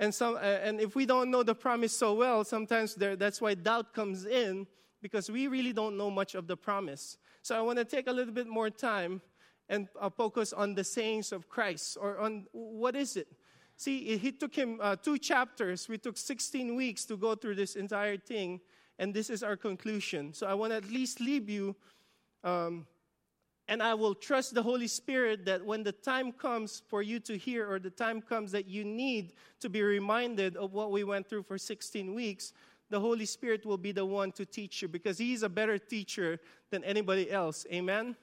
And, 0.00 0.14
some, 0.14 0.38
and 0.40 0.80
if 0.80 0.96
we 0.96 1.04
don't 1.04 1.30
know 1.30 1.42
the 1.42 1.54
promise 1.54 1.92
so 1.92 2.14
well, 2.14 2.42
sometimes 2.42 2.94
there, 2.94 3.16
that's 3.16 3.40
why 3.42 3.52
doubt 3.52 3.92
comes 3.92 4.24
in 4.24 4.66
because 5.02 5.30
we 5.30 5.46
really 5.46 5.74
don't 5.74 5.98
know 5.98 6.10
much 6.10 6.34
of 6.34 6.46
the 6.46 6.56
promise. 6.56 7.18
So 7.42 7.56
I 7.56 7.60
want 7.60 7.78
to 7.78 7.84
take 7.84 8.06
a 8.06 8.12
little 8.12 8.32
bit 8.32 8.46
more 8.46 8.70
time 8.70 9.20
and 9.68 9.88
uh, 10.00 10.08
focus 10.08 10.54
on 10.54 10.74
the 10.74 10.84
sayings 10.84 11.32
of 11.32 11.50
Christ 11.50 11.98
or 12.00 12.18
on 12.18 12.46
what 12.52 12.96
is 12.96 13.16
it. 13.16 13.28
See, 13.76 13.98
it 13.98 14.40
took 14.40 14.54
him 14.54 14.78
uh, 14.80 14.96
two 14.96 15.18
chapters. 15.18 15.86
We 15.86 15.98
took 15.98 16.16
16 16.16 16.74
weeks 16.74 17.04
to 17.04 17.16
go 17.18 17.34
through 17.34 17.56
this 17.56 17.76
entire 17.76 18.16
thing, 18.16 18.60
and 18.98 19.12
this 19.12 19.28
is 19.28 19.42
our 19.42 19.56
conclusion. 19.56 20.32
So 20.32 20.46
I 20.46 20.54
want 20.54 20.72
to 20.72 20.76
at 20.76 20.90
least 20.90 21.20
leave 21.20 21.48
you 21.48 21.76
um, 22.42 22.86
and 23.70 23.80
I 23.80 23.94
will 23.94 24.16
trust 24.16 24.52
the 24.52 24.64
Holy 24.64 24.88
Spirit 24.88 25.44
that 25.44 25.64
when 25.64 25.84
the 25.84 25.92
time 25.92 26.32
comes 26.32 26.82
for 26.88 27.02
you 27.02 27.20
to 27.20 27.38
hear, 27.38 27.70
or 27.70 27.78
the 27.78 27.88
time 27.88 28.20
comes 28.20 28.50
that 28.50 28.66
you 28.66 28.84
need 28.84 29.32
to 29.60 29.68
be 29.68 29.80
reminded 29.80 30.56
of 30.56 30.72
what 30.72 30.90
we 30.90 31.04
went 31.04 31.28
through 31.28 31.44
for 31.44 31.56
16 31.56 32.12
weeks, 32.12 32.52
the 32.90 32.98
Holy 32.98 33.24
Spirit 33.24 33.64
will 33.64 33.78
be 33.78 33.92
the 33.92 34.04
one 34.04 34.32
to 34.32 34.44
teach 34.44 34.82
you 34.82 34.88
because 34.88 35.18
He's 35.18 35.44
a 35.44 35.48
better 35.48 35.78
teacher 35.78 36.40
than 36.70 36.82
anybody 36.82 37.30
else. 37.30 37.64
Amen? 37.72 38.16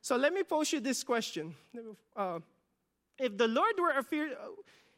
So 0.00 0.16
let 0.16 0.32
me 0.32 0.42
pose 0.42 0.72
you 0.72 0.80
this 0.80 1.04
question. 1.04 1.54
Uh, 2.16 2.38
if 3.18 3.36
the 3.36 3.48
Lord 3.48 3.74
were 3.78 3.98
a 3.98 4.02
fear, 4.02 4.30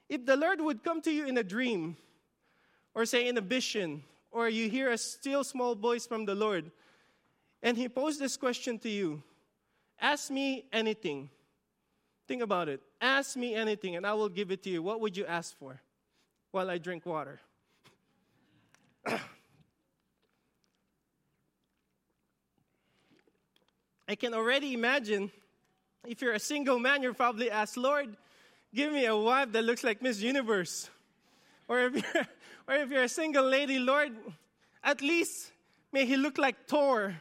if 0.08 0.24
the 0.24 0.36
Lord 0.36 0.60
would 0.60 0.84
come 0.84 1.02
to 1.02 1.10
you 1.10 1.26
in 1.26 1.38
a 1.38 1.42
dream, 1.42 1.96
or 2.94 3.04
say 3.04 3.26
in 3.26 3.36
a 3.36 3.40
vision, 3.40 4.04
or 4.30 4.48
you 4.48 4.70
hear 4.70 4.92
a 4.92 4.98
still 4.98 5.42
small 5.42 5.74
voice 5.74 6.06
from 6.06 6.24
the 6.24 6.36
Lord, 6.36 6.70
and 7.64 7.76
He 7.76 7.88
posed 7.88 8.20
this 8.20 8.36
question 8.36 8.78
to 8.78 8.88
you 8.88 9.24
Ask 10.00 10.30
me 10.30 10.64
anything. 10.72 11.30
Think 12.26 12.42
about 12.42 12.68
it. 12.68 12.80
Ask 13.00 13.36
me 13.36 13.54
anything 13.54 13.96
and 13.96 14.06
I 14.06 14.14
will 14.14 14.28
give 14.28 14.50
it 14.50 14.62
to 14.64 14.70
you. 14.70 14.82
What 14.82 15.00
would 15.00 15.16
you 15.16 15.24
ask 15.26 15.56
for 15.58 15.80
while 16.50 16.70
I 16.70 16.78
drink 16.78 17.06
water? 17.06 17.40
I 24.08 24.14
can 24.14 24.32
already 24.34 24.72
imagine 24.72 25.30
if 26.06 26.22
you're 26.22 26.32
a 26.32 26.38
single 26.38 26.78
man, 26.78 27.02
you're 27.02 27.12
probably 27.12 27.50
asked, 27.50 27.76
Lord, 27.76 28.16
give 28.74 28.92
me 28.92 29.04
a 29.04 29.14
wife 29.16 29.52
that 29.52 29.64
looks 29.64 29.84
like 29.84 30.00
Miss 30.00 30.20
Universe. 30.20 30.88
Or 31.68 31.80
if 31.80 31.94
you're, 31.94 32.26
or 32.68 32.74
if 32.74 32.90
you're 32.90 33.02
a 33.02 33.08
single 33.08 33.44
lady, 33.44 33.78
Lord, 33.78 34.16
at 34.82 35.02
least 35.02 35.52
may 35.92 36.06
he 36.06 36.16
look 36.16 36.38
like 36.38 36.66
Thor. 36.66 37.14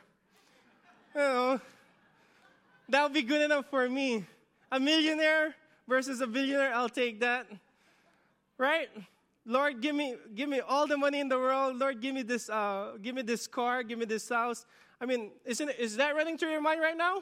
You 1.14 1.22
know, 1.22 1.62
that 2.90 3.04
would 3.04 3.14
be 3.14 3.22
good 3.22 3.42
enough 3.42 3.66
for 3.70 3.90
me. 3.90 4.26
A 4.72 4.80
millionaire 4.80 5.56
versus 5.88 6.22
a 6.22 6.28
billionaire, 6.28 6.74
I'll 6.74 6.90
take 6.90 7.20
that. 7.22 7.48
Right? 8.58 8.90
Lord, 9.46 9.82
give 9.82 9.96
me, 9.96 10.16
give 10.36 10.50
me 10.50 10.60
all 10.60 10.88
the 10.88 10.98
money 10.98 11.20
in 11.20 11.30
the 11.30 11.38
world. 11.38 11.78
Lord, 11.78 12.02
give 12.02 12.14
me 12.14 12.24
this, 12.24 12.50
uh, 12.50 12.98
give 13.02 13.16
me 13.16 13.22
this 13.22 13.48
car, 13.48 13.84
give 13.84 13.98
me 13.98 14.06
this 14.06 14.28
house. 14.28 14.66
I 15.00 15.06
mean, 15.06 15.32
isn't 15.46 15.70
is 15.80 15.96
that 15.98 16.16
running 16.16 16.38
through 16.38 16.52
your 16.52 16.62
mind 16.62 16.82
right 16.82 16.98
now? 16.98 17.22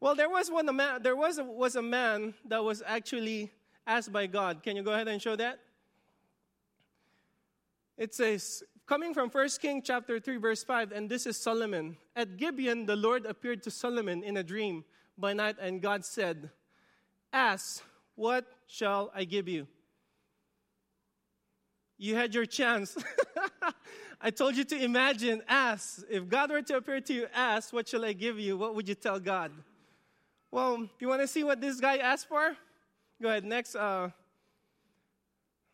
Well, 0.00 0.14
there 0.14 0.28
was 0.28 0.50
one 0.50 0.68
a 0.68 0.72
man. 0.72 1.02
There 1.02 1.16
was 1.16 1.38
a, 1.38 1.44
was 1.44 1.76
a 1.76 1.82
man 1.82 2.34
that 2.48 2.62
was 2.62 2.82
actually 2.86 3.52
asked 3.86 4.12
by 4.12 4.26
God. 4.26 4.62
Can 4.62 4.76
you 4.76 4.82
go 4.82 4.92
ahead 4.92 5.08
and 5.08 5.20
show 5.20 5.36
that? 5.36 5.58
It 7.96 8.14
says, 8.14 8.62
Coming 8.86 9.14
from 9.14 9.30
1 9.30 9.48
King 9.60 9.82
chapter 9.82 10.20
3 10.20 10.36
verse 10.36 10.62
5 10.62 10.92
and 10.92 11.10
this 11.10 11.26
is 11.26 11.36
Solomon. 11.36 11.96
At 12.14 12.36
Gibeon 12.36 12.86
the 12.86 12.94
Lord 12.94 13.26
appeared 13.26 13.64
to 13.64 13.70
Solomon 13.70 14.22
in 14.22 14.36
a 14.36 14.44
dream 14.44 14.84
by 15.18 15.32
night 15.32 15.56
and 15.60 15.82
God 15.82 16.04
said, 16.04 16.50
"Ask, 17.32 17.82
what 18.14 18.46
shall 18.68 19.10
I 19.12 19.24
give 19.24 19.48
you?" 19.48 19.66
You 21.98 22.14
had 22.14 22.32
your 22.32 22.46
chance. 22.46 22.96
I 24.20 24.30
told 24.30 24.56
you 24.56 24.64
to 24.64 24.76
imagine, 24.76 25.42
ask. 25.48 26.02
If 26.08 26.28
God 26.28 26.50
were 26.50 26.62
to 26.62 26.76
appear 26.76 27.00
to 27.00 27.12
you, 27.12 27.26
ask, 27.34 27.72
what 27.72 27.88
shall 27.88 28.04
I 28.04 28.12
give 28.12 28.38
you? 28.38 28.56
What 28.56 28.74
would 28.74 28.88
you 28.88 28.94
tell 28.94 29.18
God? 29.18 29.50
Well, 30.50 30.88
you 31.00 31.08
want 31.08 31.22
to 31.22 31.26
see 31.26 31.42
what 31.42 31.60
this 31.60 31.80
guy 31.80 31.96
asked 31.98 32.28
for? 32.28 32.56
Go 33.20 33.28
ahead, 33.28 33.44
next 33.44 33.74
uh, 33.74 34.10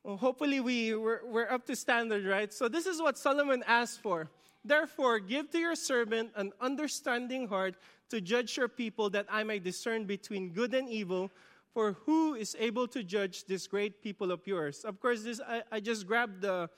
well, 0.04 0.16
hopefully, 0.16 0.58
we, 0.58 0.94
we're, 0.96 1.20
we're 1.24 1.48
up 1.48 1.64
to 1.66 1.76
standard, 1.76 2.26
right? 2.26 2.52
So, 2.52 2.68
this 2.68 2.86
is 2.86 3.00
what 3.00 3.16
Solomon 3.16 3.62
asked 3.68 4.02
for. 4.02 4.28
Therefore, 4.64 5.20
give 5.20 5.50
to 5.50 5.58
your 5.58 5.76
servant 5.76 6.30
an 6.34 6.52
understanding 6.60 7.46
heart 7.46 7.76
to 8.10 8.20
judge 8.20 8.56
your 8.56 8.68
people, 8.68 9.10
that 9.10 9.26
I 9.30 9.44
may 9.44 9.58
discern 9.58 10.04
between 10.04 10.50
good 10.50 10.74
and 10.74 10.88
evil. 10.88 11.30
For 11.72 11.92
who 12.04 12.34
is 12.34 12.54
able 12.58 12.86
to 12.88 13.02
judge 13.02 13.44
this 13.46 13.66
great 13.66 14.02
people 14.02 14.30
of 14.30 14.46
yours? 14.46 14.84
Of 14.84 15.00
course, 15.00 15.22
this 15.22 15.40
I, 15.40 15.62
I 15.72 15.80
just 15.80 16.06
grabbed 16.06 16.42
the, 16.42 16.68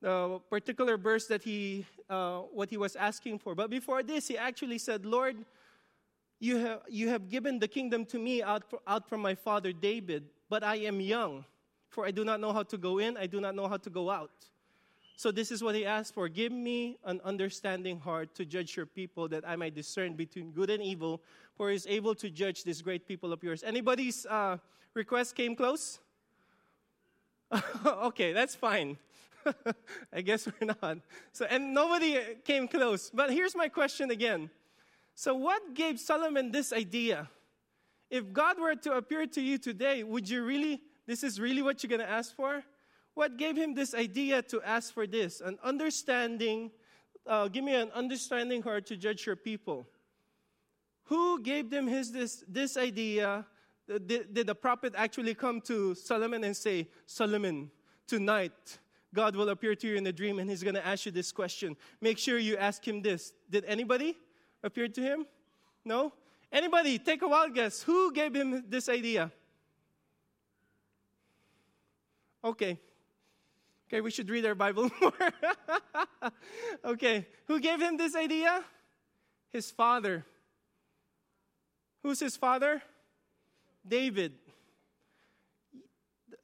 the 0.00 0.40
particular 0.48 0.96
verse 0.96 1.26
that 1.26 1.42
he 1.42 1.84
uh, 2.08 2.40
what 2.52 2.70
he 2.70 2.76
was 2.76 2.94
asking 2.94 3.40
for. 3.40 3.56
But 3.56 3.68
before 3.68 4.04
this, 4.04 4.28
he 4.28 4.38
actually 4.38 4.78
said, 4.78 5.04
"Lord, 5.04 5.44
you 6.38 6.58
have 6.58 6.82
you 6.88 7.08
have 7.08 7.28
given 7.28 7.58
the 7.58 7.66
kingdom 7.66 8.04
to 8.06 8.18
me 8.18 8.40
out 8.40 8.62
out 8.86 9.08
from 9.08 9.22
my 9.22 9.34
father 9.34 9.72
David, 9.72 10.30
but 10.48 10.62
I 10.62 10.76
am 10.76 11.00
young." 11.00 11.44
For 11.88 12.06
I 12.06 12.10
do 12.10 12.24
not 12.24 12.40
know 12.40 12.52
how 12.52 12.62
to 12.64 12.76
go 12.76 12.98
in, 12.98 13.16
I 13.16 13.26
do 13.26 13.40
not 13.40 13.54
know 13.54 13.68
how 13.68 13.78
to 13.78 13.90
go 13.90 14.10
out. 14.10 14.30
So 15.16 15.32
this 15.32 15.50
is 15.50 15.64
what 15.64 15.74
he 15.74 15.84
asked 15.84 16.14
for. 16.14 16.28
Give 16.28 16.52
me 16.52 16.96
an 17.04 17.20
understanding 17.24 17.98
heart 17.98 18.36
to 18.36 18.44
judge 18.44 18.76
your 18.76 18.86
people 18.86 19.26
that 19.28 19.42
I 19.48 19.56
might 19.56 19.74
discern 19.74 20.14
between 20.14 20.52
good 20.52 20.70
and 20.70 20.80
evil, 20.80 21.22
for 21.56 21.70
he 21.70 21.76
is 21.76 21.88
able 21.88 22.14
to 22.14 22.30
judge 22.30 22.62
this 22.62 22.82
great 22.82 23.08
people 23.08 23.32
of 23.32 23.42
yours. 23.42 23.64
Anybody's 23.64 24.26
uh, 24.26 24.58
request 24.94 25.34
came 25.34 25.56
close? 25.56 25.98
okay, 27.86 28.32
that's 28.32 28.54
fine. 28.54 28.96
I 30.12 30.20
guess 30.20 30.46
we're 30.46 30.74
not. 30.80 30.98
So, 31.32 31.46
and 31.46 31.74
nobody 31.74 32.18
came 32.44 32.68
close. 32.68 33.10
But 33.12 33.32
here's 33.32 33.56
my 33.56 33.68
question 33.68 34.10
again. 34.10 34.50
So, 35.14 35.34
what 35.34 35.74
gave 35.74 35.98
Solomon 35.98 36.52
this 36.52 36.72
idea? 36.72 37.28
If 38.10 38.32
God 38.32 38.60
were 38.60 38.74
to 38.76 38.92
appear 38.92 39.26
to 39.26 39.40
you 39.40 39.58
today, 39.58 40.02
would 40.02 40.28
you 40.28 40.44
really, 40.44 40.80
this 41.08 41.24
is 41.24 41.40
really 41.40 41.62
what 41.62 41.82
you're 41.82 41.88
going 41.88 42.06
to 42.06 42.08
ask 42.08 42.36
for? 42.36 42.62
What 43.14 43.38
gave 43.38 43.56
him 43.56 43.74
this 43.74 43.94
idea 43.94 44.42
to 44.42 44.60
ask 44.60 44.92
for 44.92 45.06
this? 45.06 45.40
An 45.40 45.58
understanding, 45.64 46.70
uh, 47.26 47.48
give 47.48 47.64
me 47.64 47.74
an 47.74 47.90
understanding 47.94 48.60
heart 48.60 48.84
to 48.88 48.96
judge 48.96 49.24
your 49.24 49.34
people. 49.34 49.86
Who 51.04 51.42
gave 51.42 51.70
them 51.70 51.86
his, 51.86 52.12
this, 52.12 52.44
this 52.46 52.76
idea? 52.76 53.46
Did, 53.88 54.34
did 54.34 54.46
the 54.46 54.54
prophet 54.54 54.92
actually 54.98 55.34
come 55.34 55.62
to 55.62 55.94
Solomon 55.94 56.44
and 56.44 56.54
say, 56.54 56.88
Solomon, 57.06 57.70
tonight, 58.06 58.78
God 59.14 59.34
will 59.34 59.48
appear 59.48 59.74
to 59.76 59.88
you 59.88 59.96
in 59.96 60.06
a 60.06 60.12
dream 60.12 60.38
and 60.38 60.50
he's 60.50 60.62
going 60.62 60.74
to 60.74 60.86
ask 60.86 61.06
you 61.06 61.12
this 61.12 61.32
question. 61.32 61.74
Make 62.02 62.18
sure 62.18 62.36
you 62.36 62.58
ask 62.58 62.86
him 62.86 63.00
this. 63.00 63.32
Did 63.48 63.64
anybody 63.64 64.14
appear 64.62 64.88
to 64.88 65.00
him? 65.00 65.26
No? 65.86 66.12
Anybody, 66.52 66.98
take 66.98 67.22
a 67.22 67.28
wild 67.28 67.54
guess. 67.54 67.80
Who 67.80 68.12
gave 68.12 68.34
him 68.34 68.64
this 68.68 68.90
idea? 68.90 69.32
Okay. 72.44 72.78
Okay, 73.88 74.00
we 74.00 74.10
should 74.10 74.28
read 74.28 74.44
our 74.44 74.54
Bible 74.54 74.90
more. 75.00 75.12
okay, 76.84 77.26
who 77.46 77.58
gave 77.58 77.80
him 77.80 77.96
this 77.96 78.14
idea? 78.14 78.62
His 79.50 79.70
father. 79.70 80.26
Who's 82.02 82.20
his 82.20 82.36
father? 82.36 82.82
David. 83.86 84.34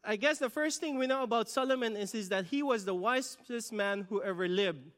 I 0.03 0.17
guess 0.17 0.39
the 0.39 0.51
first 0.51 0.81
thing 0.81 0.99
we 0.99 1.07
know 1.07 1.23
about 1.23 1.49
Solomon 1.49 1.97
is, 1.97 2.15
is 2.15 2.29
that 2.31 2.47
he 2.47 2.63
was 2.63 2.85
the 2.85 2.95
wisest 2.95 3.73
man 3.73 4.07
who 4.09 4.23
ever 4.23 4.49
lived. 4.49 4.91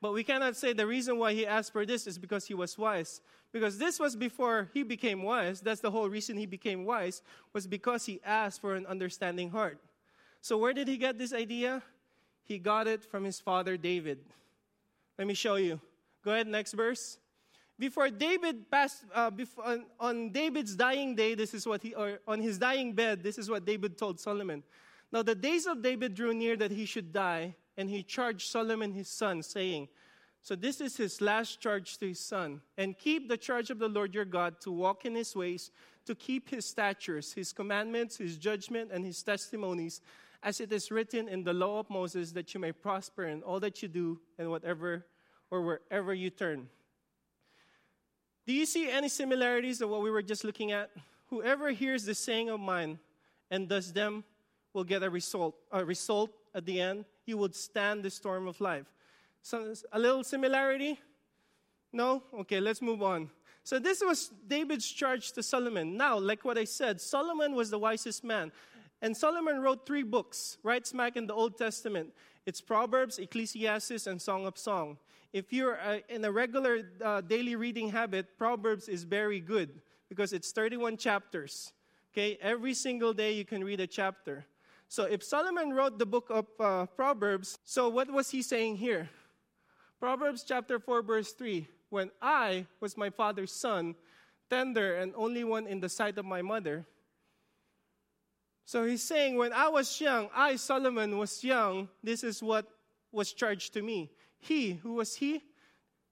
But 0.00 0.12
we 0.12 0.22
cannot 0.22 0.56
say 0.56 0.72
the 0.72 0.86
reason 0.86 1.18
why 1.18 1.32
he 1.32 1.46
asked 1.46 1.72
for 1.72 1.86
this 1.86 2.06
is 2.06 2.18
because 2.18 2.44
he 2.46 2.54
was 2.54 2.76
wise. 2.76 3.20
Because 3.52 3.78
this 3.78 3.98
was 3.98 4.16
before 4.16 4.68
he 4.74 4.82
became 4.82 5.22
wise. 5.22 5.60
That's 5.60 5.80
the 5.80 5.90
whole 5.90 6.08
reason 6.08 6.36
he 6.36 6.46
became 6.46 6.84
wise, 6.84 7.22
was 7.52 7.66
because 7.66 8.04
he 8.04 8.20
asked 8.24 8.60
for 8.60 8.74
an 8.74 8.84
understanding 8.86 9.50
heart. 9.50 9.78
So, 10.44 10.58
where 10.58 10.74
did 10.74 10.88
he 10.88 10.98
get 10.98 11.16
this 11.16 11.32
idea? 11.32 11.82
He 12.42 12.58
got 12.58 12.86
it 12.86 13.02
from 13.02 13.24
his 13.24 13.40
father 13.40 13.78
David. 13.78 14.18
Let 15.18 15.26
me 15.26 15.32
show 15.32 15.54
you. 15.54 15.80
Go 16.22 16.32
ahead, 16.32 16.46
next 16.46 16.74
verse. 16.74 17.16
Before 17.78 18.10
David 18.10 18.70
passed, 18.70 19.04
uh, 19.14 19.30
before, 19.30 19.64
on, 19.64 19.86
on, 19.98 20.32
David's 20.32 20.76
dying 20.76 21.14
day, 21.14 21.34
this 21.34 21.54
is 21.54 21.66
what 21.66 21.82
he, 21.82 21.94
or 21.94 22.20
on 22.28 22.42
his 22.42 22.58
dying 22.58 22.92
bed, 22.92 23.22
this 23.22 23.38
is 23.38 23.48
what 23.48 23.64
David 23.64 23.96
told 23.96 24.20
Solomon. 24.20 24.62
Now 25.10 25.22
the 25.22 25.34
days 25.34 25.64
of 25.64 25.80
David 25.82 26.14
drew 26.14 26.34
near 26.34 26.58
that 26.58 26.72
he 26.72 26.84
should 26.84 27.10
die, 27.10 27.56
and 27.78 27.88
he 27.88 28.02
charged 28.02 28.50
Solomon 28.50 28.92
his 28.92 29.08
son, 29.08 29.42
saying, 29.42 29.88
So 30.42 30.54
this 30.54 30.78
is 30.82 30.94
his 30.94 31.22
last 31.22 31.58
charge 31.58 31.96
to 32.00 32.08
his 32.08 32.20
son, 32.20 32.60
and 32.76 32.98
keep 32.98 33.30
the 33.30 33.38
charge 33.38 33.70
of 33.70 33.78
the 33.78 33.88
Lord 33.88 34.14
your 34.14 34.26
God 34.26 34.60
to 34.60 34.70
walk 34.70 35.06
in 35.06 35.14
his 35.14 35.34
ways, 35.34 35.70
to 36.04 36.14
keep 36.14 36.50
his 36.50 36.66
statutes, 36.66 37.32
his 37.32 37.50
commandments, 37.50 38.18
his 38.18 38.36
judgment, 38.36 38.90
and 38.92 39.06
his 39.06 39.22
testimonies, 39.22 40.02
as 40.44 40.60
it 40.60 40.70
is 40.70 40.90
written 40.90 41.26
in 41.26 41.42
the 41.42 41.54
law 41.54 41.80
of 41.80 41.88
Moses, 41.88 42.32
that 42.32 42.52
you 42.52 42.60
may 42.60 42.70
prosper 42.70 43.24
in 43.24 43.42
all 43.42 43.58
that 43.60 43.82
you 43.82 43.88
do 43.88 44.20
and 44.38 44.50
whatever 44.50 45.06
or 45.50 45.62
wherever 45.62 46.12
you 46.12 46.28
turn. 46.28 46.68
Do 48.46 48.52
you 48.52 48.66
see 48.66 48.90
any 48.90 49.08
similarities 49.08 49.80
of 49.80 49.88
what 49.88 50.02
we 50.02 50.10
were 50.10 50.22
just 50.22 50.44
looking 50.44 50.70
at? 50.70 50.90
Whoever 51.30 51.70
hears 51.70 52.04
the 52.04 52.14
saying 52.14 52.50
of 52.50 52.60
mine 52.60 52.98
and 53.50 53.68
does 53.68 53.92
them 53.92 54.22
will 54.74 54.84
get 54.84 55.02
a 55.02 55.08
result, 55.08 55.54
a 55.72 55.82
result 55.82 56.30
at 56.54 56.66
the 56.66 56.78
end. 56.78 57.06
You 57.24 57.38
would 57.38 57.54
stand 57.54 58.02
the 58.02 58.10
storm 58.10 58.46
of 58.46 58.60
life. 58.60 58.86
So, 59.40 59.72
a 59.92 59.98
little 59.98 60.24
similarity? 60.24 61.00
No? 61.90 62.22
Okay, 62.40 62.60
let's 62.60 62.82
move 62.82 63.02
on. 63.02 63.30
So, 63.62 63.78
this 63.78 64.02
was 64.04 64.30
David's 64.46 64.90
charge 64.90 65.32
to 65.32 65.42
Solomon. 65.42 65.96
Now, 65.96 66.18
like 66.18 66.44
what 66.44 66.58
I 66.58 66.64
said, 66.64 67.00
Solomon 67.00 67.54
was 67.54 67.70
the 67.70 67.78
wisest 67.78 68.24
man. 68.24 68.52
And 69.04 69.14
Solomon 69.16 69.60
wrote 69.60 69.84
three 69.86 70.02
books 70.02 70.56
right 70.64 70.84
smack 70.84 71.16
in 71.16 71.26
the 71.26 71.34
Old 71.34 71.58
Testament. 71.58 72.12
It's 72.46 72.60
Proverbs, 72.60 73.18
Ecclesiastes, 73.18 74.06
and 74.06 74.20
Song 74.20 74.46
of 74.46 74.56
Song 74.58 74.96
if 75.34 75.52
you're 75.52 75.80
uh, 75.80 75.98
in 76.08 76.24
a 76.24 76.30
regular 76.30 76.82
uh, 77.04 77.20
daily 77.20 77.56
reading 77.56 77.90
habit, 77.90 78.38
Proverbs 78.38 78.88
is 78.88 79.02
very 79.02 79.40
good 79.40 79.82
because 80.08 80.32
it's 80.32 80.52
31 80.52 80.96
chapters. 80.96 81.72
Okay, 82.12 82.38
every 82.40 82.72
single 82.72 83.12
day 83.12 83.32
you 83.32 83.44
can 83.44 83.64
read 83.64 83.80
a 83.80 83.86
chapter. 83.86 84.46
So 84.88 85.02
if 85.04 85.24
Solomon 85.24 85.72
wrote 85.72 85.98
the 85.98 86.06
book 86.06 86.30
of 86.30 86.46
uh, 86.60 86.86
Proverbs, 86.86 87.58
so 87.64 87.88
what 87.88 88.08
was 88.12 88.30
he 88.30 88.42
saying 88.42 88.76
here? 88.76 89.10
Proverbs 89.98 90.44
chapter 90.46 90.78
4, 90.78 91.02
verse 91.02 91.32
3 91.32 91.66
When 91.90 92.12
I 92.22 92.66
was 92.78 92.96
my 92.96 93.10
father's 93.10 93.50
son, 93.50 93.96
tender 94.48 94.94
and 94.94 95.12
only 95.16 95.42
one 95.42 95.66
in 95.66 95.80
the 95.80 95.88
sight 95.88 96.16
of 96.16 96.24
my 96.24 96.42
mother. 96.42 96.86
So 98.64 98.84
he's 98.84 99.02
saying, 99.02 99.36
when 99.36 99.52
I 99.52 99.68
was 99.68 100.00
young, 100.00 100.28
I, 100.34 100.56
Solomon, 100.56 101.18
was 101.18 101.44
young, 101.44 101.88
this 102.02 102.24
is 102.24 102.42
what 102.42 102.66
was 103.12 103.32
charged 103.32 103.74
to 103.74 103.82
me. 103.82 104.10
He, 104.38 104.72
who 104.72 104.94
was 104.94 105.14
he? 105.16 105.42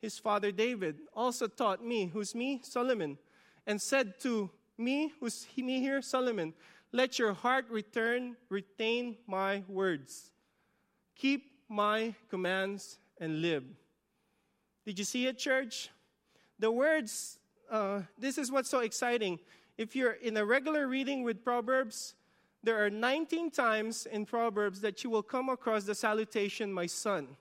His 0.01 0.19
father 0.19 0.53
David, 0.53 0.97
also 1.15 1.47
taught 1.47 1.85
me, 1.85 2.07
who's 2.07 2.35
me? 2.35 2.61
Solomon, 2.63 3.19
and 3.67 3.81
said 3.81 4.19
to 4.21 4.51
me, 4.77 5.13
who's 5.21 5.45
he, 5.45 5.63
me 5.63 5.81
here? 5.81 6.03
Solomon, 6.03 6.53
let 6.93 7.19
your 7.19 7.33
heart 7.33 7.67
return, 7.71 8.37
retain 8.49 9.17
my 9.27 9.63
words. 9.69 10.33
Keep 11.17 11.45
my 11.69 12.15
commands 12.29 12.99
and 13.19 13.41
live. 13.41 13.65
Did 14.85 14.99
you 14.99 15.05
see 15.05 15.27
it, 15.27 15.39
church? 15.39 15.89
The 16.59 16.71
words, 16.71 17.39
uh, 17.71 18.03
this 18.19 18.37
is 18.37 18.51
what's 18.51 18.69
so 18.69 18.81
exciting. 18.81 19.39
If 19.79 19.97
you're 19.97 20.13
in 20.13 20.37
a 20.37 20.45
regular 20.45 20.87
reading 20.87 21.23
with 21.23 21.45
Proverbs, 21.45 22.15
there 22.63 22.85
are 22.85 22.91
19 22.91 23.51
times 23.51 24.07
in 24.07 24.25
Proverbs 24.25 24.81
that 24.81 25.03
you 25.03 25.11
will 25.11 25.23
come 25.23 25.49
across 25.49 25.85
the 25.85 25.95
salutation, 25.95 26.73
my 26.73 26.87
son 26.87 27.37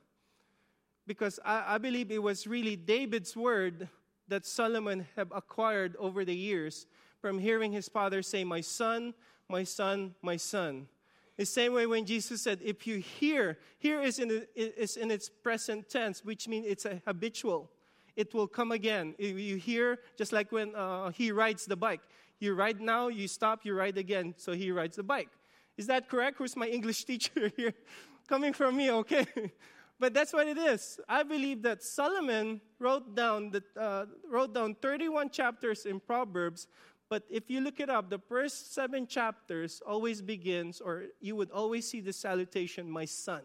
because 1.07 1.39
I, 1.43 1.75
I 1.75 1.77
believe 1.77 2.11
it 2.11 2.21
was 2.21 2.47
really 2.47 2.75
David's 2.75 3.35
word 3.35 3.89
that 4.27 4.45
Solomon 4.45 5.05
had 5.15 5.27
acquired 5.33 5.95
over 5.99 6.23
the 6.23 6.33
years 6.35 6.87
from 7.19 7.37
hearing 7.37 7.71
his 7.71 7.89
father 7.89 8.21
say, 8.21 8.43
My 8.43 8.61
son, 8.61 9.13
my 9.49 9.63
son, 9.63 10.15
my 10.21 10.37
son. 10.37 10.87
The 11.37 11.45
same 11.45 11.73
way 11.73 11.85
when 11.85 12.05
Jesus 12.05 12.41
said, 12.41 12.59
If 12.63 12.87
you 12.87 12.97
hear, 12.97 13.57
hear 13.79 14.01
is 14.01 14.19
in, 14.19 14.45
is 14.55 14.95
in 14.95 15.11
its 15.11 15.27
present 15.27 15.89
tense, 15.89 16.23
which 16.23 16.47
means 16.47 16.65
it's 16.67 16.85
a 16.85 17.01
habitual. 17.05 17.69
It 18.15 18.33
will 18.33 18.47
come 18.47 18.71
again. 18.71 19.15
If 19.17 19.37
you 19.37 19.55
hear, 19.55 19.99
just 20.17 20.31
like 20.31 20.51
when 20.51 20.75
uh, 20.75 21.11
he 21.11 21.31
rides 21.31 21.65
the 21.65 21.75
bike. 21.75 22.01
You 22.41 22.55
ride 22.55 22.81
now, 22.81 23.07
you 23.07 23.27
stop, 23.27 23.63
you 23.63 23.75
ride 23.75 23.97
again. 23.97 24.33
So 24.35 24.51
he 24.51 24.71
rides 24.71 24.97
the 24.97 25.03
bike. 25.03 25.29
Is 25.77 25.87
that 25.87 26.09
correct? 26.09 26.39
Who's 26.39 26.57
my 26.57 26.67
English 26.67 27.05
teacher 27.09 27.51
here? 27.55 27.73
Coming 28.27 28.51
from 28.51 28.75
me, 28.75 28.91
okay. 28.91 29.25
But 29.99 30.15
that's 30.15 30.33
what 30.33 30.47
it 30.47 30.57
is. 30.57 30.99
I 31.07 31.21
believe 31.21 31.61
that 31.61 31.83
Solomon 31.83 32.59
wrote 32.79 33.13
down, 33.13 33.51
the, 33.51 33.61
uh, 33.79 34.05
wrote 34.27 34.51
down 34.51 34.73
31 34.81 35.29
chapters 35.29 35.85
in 35.85 35.99
Proverbs, 35.99 36.65
but 37.07 37.21
if 37.29 37.51
you 37.51 37.61
look 37.61 37.79
it 37.79 37.87
up, 37.87 38.09
the 38.09 38.17
first 38.17 38.73
seven 38.73 39.05
chapters 39.05 39.79
always 39.85 40.19
begins, 40.19 40.81
or 40.81 41.03
you 41.19 41.35
would 41.35 41.51
always 41.51 41.87
see 41.87 42.01
the 42.01 42.13
salutation, 42.13 42.89
my 42.89 43.05
son. 43.05 43.41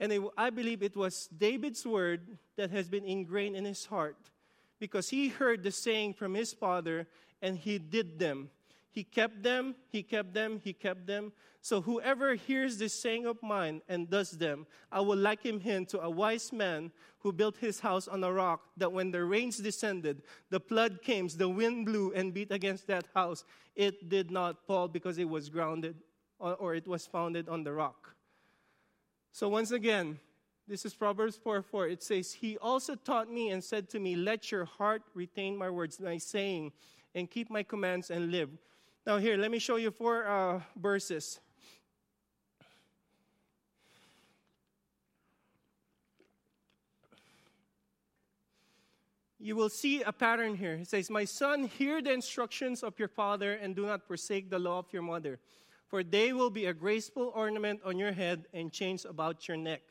And 0.00 0.10
it, 0.10 0.22
I 0.36 0.50
believe 0.50 0.82
it 0.82 0.96
was 0.96 1.28
David's 1.28 1.86
word 1.86 2.36
that 2.56 2.72
has 2.72 2.88
been 2.88 3.04
ingrained 3.04 3.54
in 3.54 3.64
his 3.64 3.86
heart 3.86 4.16
because 4.80 5.08
he 5.10 5.28
heard 5.28 5.62
the 5.62 5.70
saying 5.70 6.14
from 6.14 6.34
his 6.34 6.52
father 6.52 7.06
and 7.44 7.58
he 7.58 7.78
did 7.78 8.18
them. 8.18 8.48
He 8.90 9.04
kept 9.04 9.42
them, 9.42 9.74
he 9.90 10.02
kept 10.02 10.32
them, 10.32 10.60
he 10.64 10.72
kept 10.72 11.06
them. 11.06 11.32
So 11.60 11.80
whoever 11.80 12.34
hears 12.34 12.78
this 12.78 12.94
saying 12.94 13.26
of 13.26 13.42
mine 13.42 13.82
and 13.88 14.08
does 14.08 14.32
them, 14.32 14.66
I 14.90 15.00
will 15.00 15.16
liken 15.16 15.60
him 15.60 15.84
to 15.86 16.00
a 16.00 16.08
wise 16.08 16.52
man 16.52 16.92
who 17.18 17.32
built 17.32 17.56
his 17.58 17.80
house 17.80 18.06
on 18.06 18.22
a 18.22 18.32
rock, 18.32 18.60
that 18.76 18.92
when 18.92 19.10
the 19.10 19.24
rains 19.24 19.58
descended, 19.58 20.22
the 20.50 20.60
flood 20.60 21.02
came, 21.02 21.28
the 21.28 21.48
wind 21.48 21.86
blew 21.86 22.12
and 22.12 22.32
beat 22.32 22.52
against 22.52 22.86
that 22.86 23.06
house. 23.14 23.44
It 23.74 24.08
did 24.08 24.30
not 24.30 24.64
fall 24.66 24.88
because 24.88 25.18
it 25.18 25.28
was 25.28 25.48
grounded 25.48 25.96
or 26.38 26.74
it 26.74 26.86
was 26.86 27.06
founded 27.06 27.48
on 27.48 27.64
the 27.64 27.72
rock. 27.72 28.14
So 29.32 29.48
once 29.48 29.70
again, 29.70 30.20
this 30.66 30.86
is 30.86 30.94
Proverbs 30.94 31.36
4 31.36 31.62
4. 31.62 31.88
It 31.88 32.02
says, 32.02 32.32
He 32.32 32.56
also 32.58 32.94
taught 32.94 33.30
me 33.30 33.50
and 33.50 33.62
said 33.62 33.90
to 33.90 33.98
me, 33.98 34.16
Let 34.16 34.50
your 34.50 34.64
heart 34.64 35.02
retain 35.14 35.56
my 35.56 35.68
words, 35.68 36.00
my 36.00 36.16
saying, 36.16 36.72
and 37.14 37.30
keep 37.30 37.50
my 37.50 37.62
commands 37.62 38.10
and 38.10 38.30
live. 38.30 38.50
Now, 39.06 39.18
here, 39.18 39.36
let 39.36 39.50
me 39.50 39.58
show 39.58 39.76
you 39.76 39.90
four 39.90 40.26
uh, 40.26 40.60
verses. 40.76 41.40
You 49.38 49.56
will 49.56 49.68
see 49.68 50.00
a 50.00 50.10
pattern 50.10 50.56
here. 50.56 50.72
It 50.72 50.88
says, 50.88 51.10
My 51.10 51.26
son, 51.26 51.64
hear 51.64 52.00
the 52.00 52.14
instructions 52.14 52.82
of 52.82 52.98
your 52.98 53.08
father 53.08 53.52
and 53.52 53.76
do 53.76 53.84
not 53.84 54.02
forsake 54.02 54.48
the 54.48 54.58
law 54.58 54.78
of 54.78 54.86
your 54.90 55.02
mother, 55.02 55.38
for 55.86 56.02
they 56.02 56.32
will 56.32 56.48
be 56.48 56.64
a 56.64 56.72
graceful 56.72 57.30
ornament 57.34 57.80
on 57.84 57.98
your 57.98 58.12
head 58.12 58.46
and 58.54 58.72
chains 58.72 59.04
about 59.04 59.46
your 59.46 59.58
neck. 59.58 59.82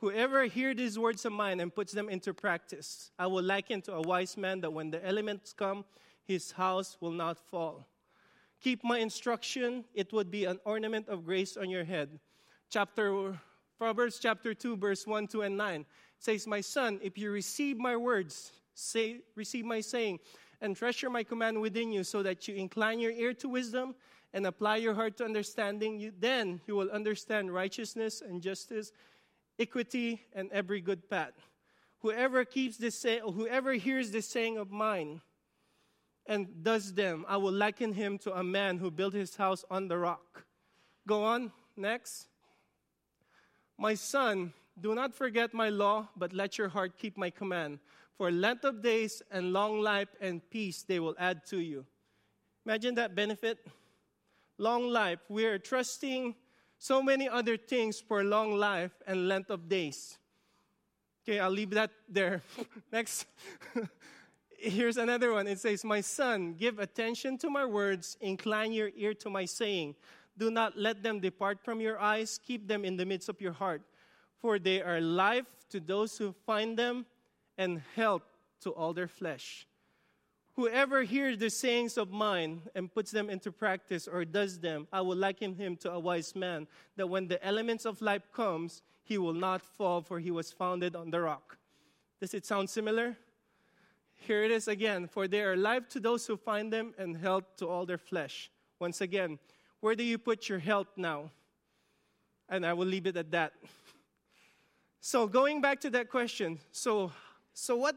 Whoever 0.00 0.44
hears 0.44 0.76
these 0.76 0.98
words 0.98 1.24
of 1.24 1.32
mine 1.32 1.60
and 1.60 1.74
puts 1.74 1.92
them 1.92 2.10
into 2.10 2.34
practice, 2.34 3.10
I 3.18 3.26
will 3.26 3.42
liken 3.42 3.80
to 3.82 3.94
a 3.94 4.02
wise 4.02 4.36
man 4.36 4.60
that 4.60 4.72
when 4.72 4.90
the 4.90 5.02
elements 5.06 5.54
come, 5.54 5.86
his 6.30 6.52
house 6.52 6.96
will 7.00 7.12
not 7.12 7.38
fall. 7.38 7.86
Keep 8.60 8.84
my 8.84 8.98
instruction, 8.98 9.84
it 9.94 10.12
would 10.12 10.30
be 10.30 10.44
an 10.44 10.58
ornament 10.64 11.08
of 11.08 11.24
grace 11.24 11.56
on 11.56 11.68
your 11.68 11.84
head. 11.84 12.20
Chapter 12.70 13.38
Proverbs 13.78 14.18
chapter 14.20 14.54
2, 14.54 14.76
verse 14.76 15.06
1, 15.06 15.26
2, 15.26 15.42
and 15.42 15.56
9 15.56 15.86
says, 16.18 16.46
My 16.46 16.60
son, 16.60 17.00
if 17.02 17.16
you 17.16 17.30
receive 17.30 17.78
my 17.78 17.96
words, 17.96 18.52
say, 18.74 19.20
receive 19.34 19.64
my 19.64 19.80
saying, 19.80 20.18
and 20.60 20.76
treasure 20.76 21.08
my 21.08 21.24
command 21.24 21.60
within 21.60 21.90
you, 21.90 22.04
so 22.04 22.22
that 22.22 22.46
you 22.46 22.54
incline 22.54 23.00
your 23.00 23.12
ear 23.12 23.32
to 23.34 23.48
wisdom 23.48 23.94
and 24.34 24.46
apply 24.46 24.76
your 24.76 24.94
heart 24.94 25.16
to 25.16 25.24
understanding, 25.24 25.98
you, 25.98 26.12
then 26.18 26.60
you 26.66 26.76
will 26.76 26.90
understand 26.90 27.52
righteousness 27.52 28.20
and 28.20 28.42
justice 28.42 28.92
equity, 29.60 30.22
and 30.32 30.50
every 30.52 30.80
good 30.80 31.08
path. 31.08 31.34
Whoever 32.00 32.44
keeps 32.44 32.78
this 32.78 32.98
say, 32.98 33.20
whoever 33.20 33.74
hears 33.74 34.10
this 34.10 34.26
saying 34.26 34.56
of 34.56 34.70
mine 34.70 35.20
and 36.26 36.62
does 36.62 36.94
them, 36.94 37.24
I 37.28 37.36
will 37.36 37.52
liken 37.52 37.92
him 37.92 38.18
to 38.18 38.38
a 38.38 38.44
man 38.44 38.78
who 38.78 38.90
built 38.90 39.14
his 39.14 39.36
house 39.36 39.64
on 39.70 39.88
the 39.88 39.98
rock. 39.98 40.44
Go 41.06 41.24
on, 41.24 41.52
next. 41.76 42.28
My 43.78 43.94
son, 43.94 44.52
do 44.80 44.94
not 44.94 45.14
forget 45.14 45.52
my 45.54 45.68
law, 45.68 46.08
but 46.16 46.32
let 46.32 46.58
your 46.58 46.68
heart 46.68 46.98
keep 46.98 47.16
my 47.16 47.30
command. 47.30 47.78
For 48.16 48.30
length 48.30 48.64
of 48.64 48.82
days 48.82 49.22
and 49.30 49.52
long 49.52 49.80
life 49.80 50.08
and 50.20 50.42
peace 50.50 50.82
they 50.82 51.00
will 51.00 51.16
add 51.18 51.46
to 51.46 51.60
you. 51.60 51.86
Imagine 52.66 52.94
that 52.96 53.14
benefit. 53.14 53.66
Long 54.58 54.88
life. 54.88 55.20
We 55.28 55.46
are 55.46 55.58
trusting 55.58 56.34
so 56.78 57.02
many 57.02 57.28
other 57.28 57.56
things 57.56 58.00
for 58.00 58.22
long 58.22 58.56
life 58.56 58.92
and 59.06 59.26
length 59.26 59.50
of 59.50 59.68
days. 59.68 60.18
Okay, 61.24 61.40
I'll 61.40 61.50
leave 61.50 61.70
that 61.70 61.90
there. 62.08 62.42
Next. 62.92 63.26
Here's 64.62 64.98
another 64.98 65.32
one. 65.32 65.46
It 65.46 65.58
says, 65.58 65.84
My 65.84 66.02
son, 66.02 66.52
give 66.52 66.78
attention 66.78 67.38
to 67.38 67.48
my 67.48 67.64
words, 67.64 68.18
incline 68.20 68.72
your 68.72 68.90
ear 68.94 69.14
to 69.14 69.30
my 69.30 69.46
saying. 69.46 69.94
Do 70.36 70.50
not 70.50 70.76
let 70.76 71.02
them 71.02 71.18
depart 71.18 71.64
from 71.64 71.80
your 71.80 71.98
eyes, 71.98 72.38
keep 72.46 72.68
them 72.68 72.84
in 72.84 72.98
the 72.98 73.06
midst 73.06 73.30
of 73.30 73.40
your 73.40 73.52
heart. 73.52 73.80
For 74.38 74.58
they 74.58 74.82
are 74.82 75.00
life 75.00 75.46
to 75.70 75.80
those 75.80 76.18
who 76.18 76.34
find 76.44 76.78
them 76.78 77.06
and 77.56 77.80
health 77.96 78.22
to 78.60 78.70
all 78.70 78.92
their 78.92 79.08
flesh. 79.08 79.66
Whoever 80.56 81.04
hears 81.04 81.38
the 81.38 81.48
sayings 81.48 81.96
of 81.96 82.10
mine 82.10 82.60
and 82.74 82.92
puts 82.92 83.10
them 83.10 83.30
into 83.30 83.50
practice 83.50 84.06
or 84.06 84.26
does 84.26 84.58
them, 84.58 84.88
I 84.92 85.00
will 85.00 85.16
liken 85.16 85.54
him 85.54 85.76
to 85.78 85.92
a 85.92 85.98
wise 85.98 86.36
man, 86.36 86.66
that 86.96 87.06
when 87.06 87.28
the 87.28 87.42
elements 87.42 87.86
of 87.86 88.02
life 88.02 88.30
comes, 88.30 88.82
he 89.02 89.16
will 89.16 89.32
not 89.32 89.62
fall, 89.62 90.02
for 90.02 90.20
he 90.20 90.30
was 90.30 90.52
founded 90.52 90.94
on 90.94 91.10
the 91.10 91.20
rock. 91.20 91.56
Does 92.20 92.34
it 92.34 92.44
sound 92.44 92.68
similar? 92.68 93.16
Here 94.20 94.44
it 94.44 94.50
is 94.50 94.68
again. 94.68 95.08
For 95.08 95.28
they 95.28 95.42
are 95.42 95.56
life 95.56 95.88
to 95.90 96.00
those 96.00 96.26
who 96.26 96.36
find 96.36 96.72
them 96.72 96.94
and 96.98 97.16
health 97.16 97.44
to 97.58 97.68
all 97.68 97.84
their 97.84 97.98
flesh. 97.98 98.50
Once 98.78 99.00
again, 99.00 99.38
where 99.80 99.94
do 99.94 100.04
you 100.04 100.18
put 100.18 100.48
your 100.48 100.58
health 100.58 100.88
now? 100.96 101.30
And 102.48 102.64
I 102.64 102.72
will 102.72 102.86
leave 102.86 103.06
it 103.06 103.16
at 103.16 103.30
that. 103.32 103.52
So 105.00 105.26
going 105.26 105.60
back 105.60 105.80
to 105.80 105.90
that 105.90 106.10
question, 106.10 106.58
so 106.72 107.12
so 107.54 107.76
what 107.76 107.96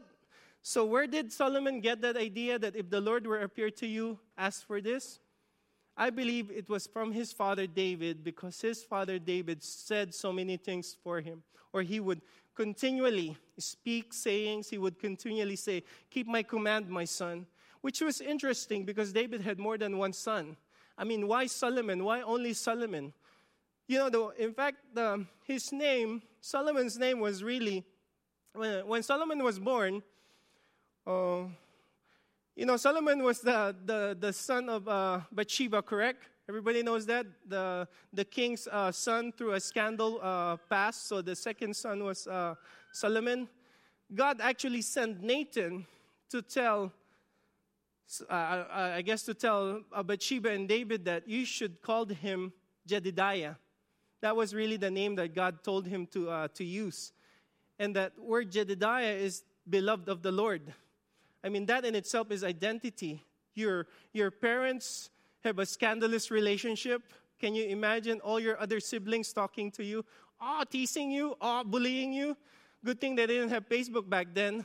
so, 0.66 0.86
where 0.86 1.06
did 1.06 1.30
Solomon 1.30 1.80
get 1.80 2.00
that 2.00 2.16
idea 2.16 2.58
that 2.58 2.74
if 2.74 2.88
the 2.88 2.98
Lord 2.98 3.26
were 3.26 3.42
appear 3.42 3.68
to 3.72 3.86
you, 3.86 4.18
ask 4.38 4.66
for 4.66 4.80
this? 4.80 5.20
I 5.94 6.08
believe 6.08 6.50
it 6.50 6.70
was 6.70 6.86
from 6.86 7.12
his 7.12 7.34
father 7.34 7.66
David 7.66 8.24
because 8.24 8.58
his 8.62 8.82
father 8.82 9.18
David 9.18 9.62
said 9.62 10.14
so 10.14 10.32
many 10.32 10.56
things 10.56 10.96
for 11.04 11.20
him. 11.20 11.42
Or 11.74 11.82
he 11.82 12.00
would 12.00 12.22
continually 12.54 13.36
speak 13.58 14.12
sayings, 14.12 14.68
he 14.68 14.78
would 14.78 14.98
continually 14.98 15.56
say, 15.56 15.82
Keep 16.10 16.26
my 16.26 16.42
command, 16.42 16.88
my 16.88 17.04
son. 17.04 17.46
Which 17.80 18.00
was 18.00 18.20
interesting 18.20 18.84
because 18.84 19.12
David 19.12 19.42
had 19.42 19.58
more 19.58 19.76
than 19.76 19.98
one 19.98 20.12
son. 20.12 20.56
I 20.96 21.04
mean, 21.04 21.28
why 21.28 21.46
Solomon? 21.46 22.04
Why 22.04 22.22
only 22.22 22.54
Solomon? 22.54 23.12
You 23.86 24.08
know, 24.10 24.30
in 24.38 24.54
fact, 24.54 24.78
his 25.44 25.72
name, 25.72 26.22
Solomon's 26.40 26.98
name 26.98 27.20
was 27.20 27.44
really, 27.44 27.84
when, 28.54 28.86
when 28.86 29.02
Solomon 29.02 29.42
was 29.42 29.58
born, 29.58 30.02
uh, 31.06 31.42
you 32.56 32.66
know, 32.66 32.76
Solomon 32.76 33.22
was 33.22 33.40
the, 33.40 33.74
the, 33.84 34.16
the 34.18 34.32
son 34.32 34.68
of 34.68 34.86
uh, 34.86 35.20
Bathsheba, 35.32 35.82
correct? 35.82 36.24
Everybody 36.48 36.82
knows 36.82 37.04
that? 37.06 37.26
The, 37.48 37.88
the 38.12 38.24
king's 38.24 38.68
uh, 38.70 38.92
son 38.92 39.32
through 39.32 39.52
a 39.52 39.60
scandal 39.60 40.20
uh, 40.22 40.56
passed, 40.70 41.08
so 41.08 41.20
the 41.20 41.34
second 41.34 41.74
son 41.74 42.04
was 42.04 42.26
uh, 42.28 42.54
Solomon. 42.92 43.48
God 44.14 44.40
actually 44.40 44.82
sent 44.82 45.20
Nathan 45.20 45.84
to 46.30 46.42
tell, 46.42 46.92
uh, 48.30 48.64
I 48.70 49.02
guess, 49.02 49.24
to 49.24 49.34
tell 49.34 49.80
Bathsheba 50.04 50.50
and 50.50 50.68
David 50.68 51.04
that 51.06 51.26
you 51.26 51.44
should 51.44 51.82
call 51.82 52.04
him 52.04 52.52
Jedidiah. 52.88 53.56
That 54.20 54.36
was 54.36 54.54
really 54.54 54.76
the 54.76 54.90
name 54.90 55.16
that 55.16 55.34
God 55.34 55.64
told 55.64 55.86
him 55.86 56.06
to, 56.08 56.48
to 56.54 56.64
use. 56.64 57.12
And 57.80 57.96
that 57.96 58.12
word 58.16 58.52
Jedidiah 58.52 59.18
is 59.18 59.42
beloved 59.68 60.08
of 60.08 60.22
the 60.22 60.30
Lord. 60.30 60.72
I 61.44 61.50
mean, 61.50 61.66
that 61.66 61.84
in 61.84 61.94
itself 61.94 62.30
is 62.30 62.42
identity. 62.42 63.22
Your, 63.54 63.86
your 64.14 64.30
parents 64.30 65.10
have 65.44 65.58
a 65.58 65.66
scandalous 65.66 66.30
relationship. 66.30 67.02
Can 67.38 67.54
you 67.54 67.66
imagine 67.66 68.20
all 68.20 68.40
your 68.40 68.58
other 68.58 68.80
siblings 68.80 69.32
talking 69.32 69.70
to 69.72 69.84
you? 69.84 70.04
Oh, 70.40 70.64
teasing 70.68 71.10
you, 71.10 71.36
oh, 71.40 71.62
bullying 71.62 72.14
you. 72.14 72.36
Good 72.82 73.00
thing 73.00 73.14
they 73.14 73.26
didn't 73.26 73.50
have 73.50 73.68
Facebook 73.68 74.08
back 74.08 74.28
then. 74.32 74.64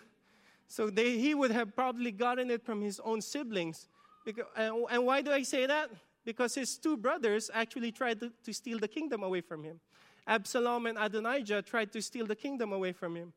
So 0.67 0.89
they, 0.89 1.17
he 1.17 1.35
would 1.35 1.51
have 1.51 1.75
probably 1.75 2.11
gotten 2.11 2.49
it 2.49 2.63
from 2.63 2.81
his 2.81 3.01
own 3.01 3.21
siblings. 3.21 3.87
Because, 4.25 4.45
and, 4.55 4.85
and 4.89 5.05
why 5.05 5.21
do 5.21 5.31
I 5.31 5.43
say 5.43 5.65
that? 5.65 5.89
Because 6.23 6.55
his 6.55 6.77
two 6.77 6.95
brothers 6.95 7.49
actually 7.53 7.91
tried 7.91 8.19
to, 8.21 8.31
to 8.43 8.53
steal 8.53 8.79
the 8.79 8.87
kingdom 8.87 9.23
away 9.23 9.41
from 9.41 9.63
him. 9.63 9.79
Absalom 10.27 10.85
and 10.85 10.97
Adonijah 10.97 11.63
tried 11.63 11.91
to 11.91 12.01
steal 12.01 12.25
the 12.25 12.35
kingdom 12.35 12.71
away 12.71 12.93
from 12.93 13.15
him. 13.15 13.33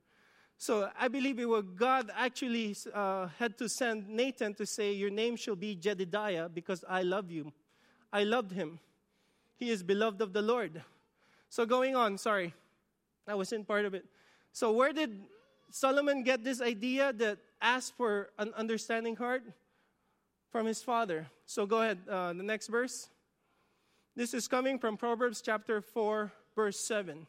So 0.62 0.88
I 0.96 1.08
believe 1.08 1.40
it 1.40 1.48
was 1.48 1.64
God 1.74 2.12
actually 2.14 2.76
uh, 2.94 3.26
had 3.36 3.58
to 3.58 3.68
send 3.68 4.08
Nathan 4.08 4.54
to 4.54 4.64
say, 4.64 4.92
Your 4.92 5.10
name 5.10 5.34
shall 5.34 5.56
be 5.56 5.74
Jedidiah 5.74 6.54
because 6.54 6.84
I 6.88 7.02
love 7.02 7.32
you. 7.32 7.52
I 8.12 8.22
loved 8.22 8.52
him. 8.52 8.78
He 9.56 9.70
is 9.70 9.82
beloved 9.82 10.22
of 10.22 10.32
the 10.32 10.40
Lord. 10.40 10.80
So 11.48 11.66
going 11.66 11.96
on, 11.96 12.16
sorry, 12.16 12.54
I 13.26 13.34
wasn't 13.34 13.66
part 13.66 13.86
of 13.86 13.94
it. 13.94 14.04
So 14.52 14.70
where 14.70 14.92
did 14.92 15.24
Solomon 15.72 16.22
get 16.22 16.44
this 16.44 16.60
idea 16.60 17.12
that 17.14 17.38
ask 17.60 17.92
for 17.96 18.30
an 18.38 18.52
understanding 18.56 19.16
heart? 19.16 19.42
From 20.52 20.66
his 20.66 20.80
father. 20.80 21.26
So 21.44 21.66
go 21.66 21.82
ahead, 21.82 21.98
uh, 22.08 22.34
the 22.34 22.44
next 22.44 22.68
verse. 22.68 23.08
This 24.14 24.32
is 24.32 24.46
coming 24.46 24.78
from 24.78 24.96
Proverbs 24.96 25.42
chapter 25.42 25.80
4, 25.80 26.30
verse 26.54 26.78
7. 26.78 27.26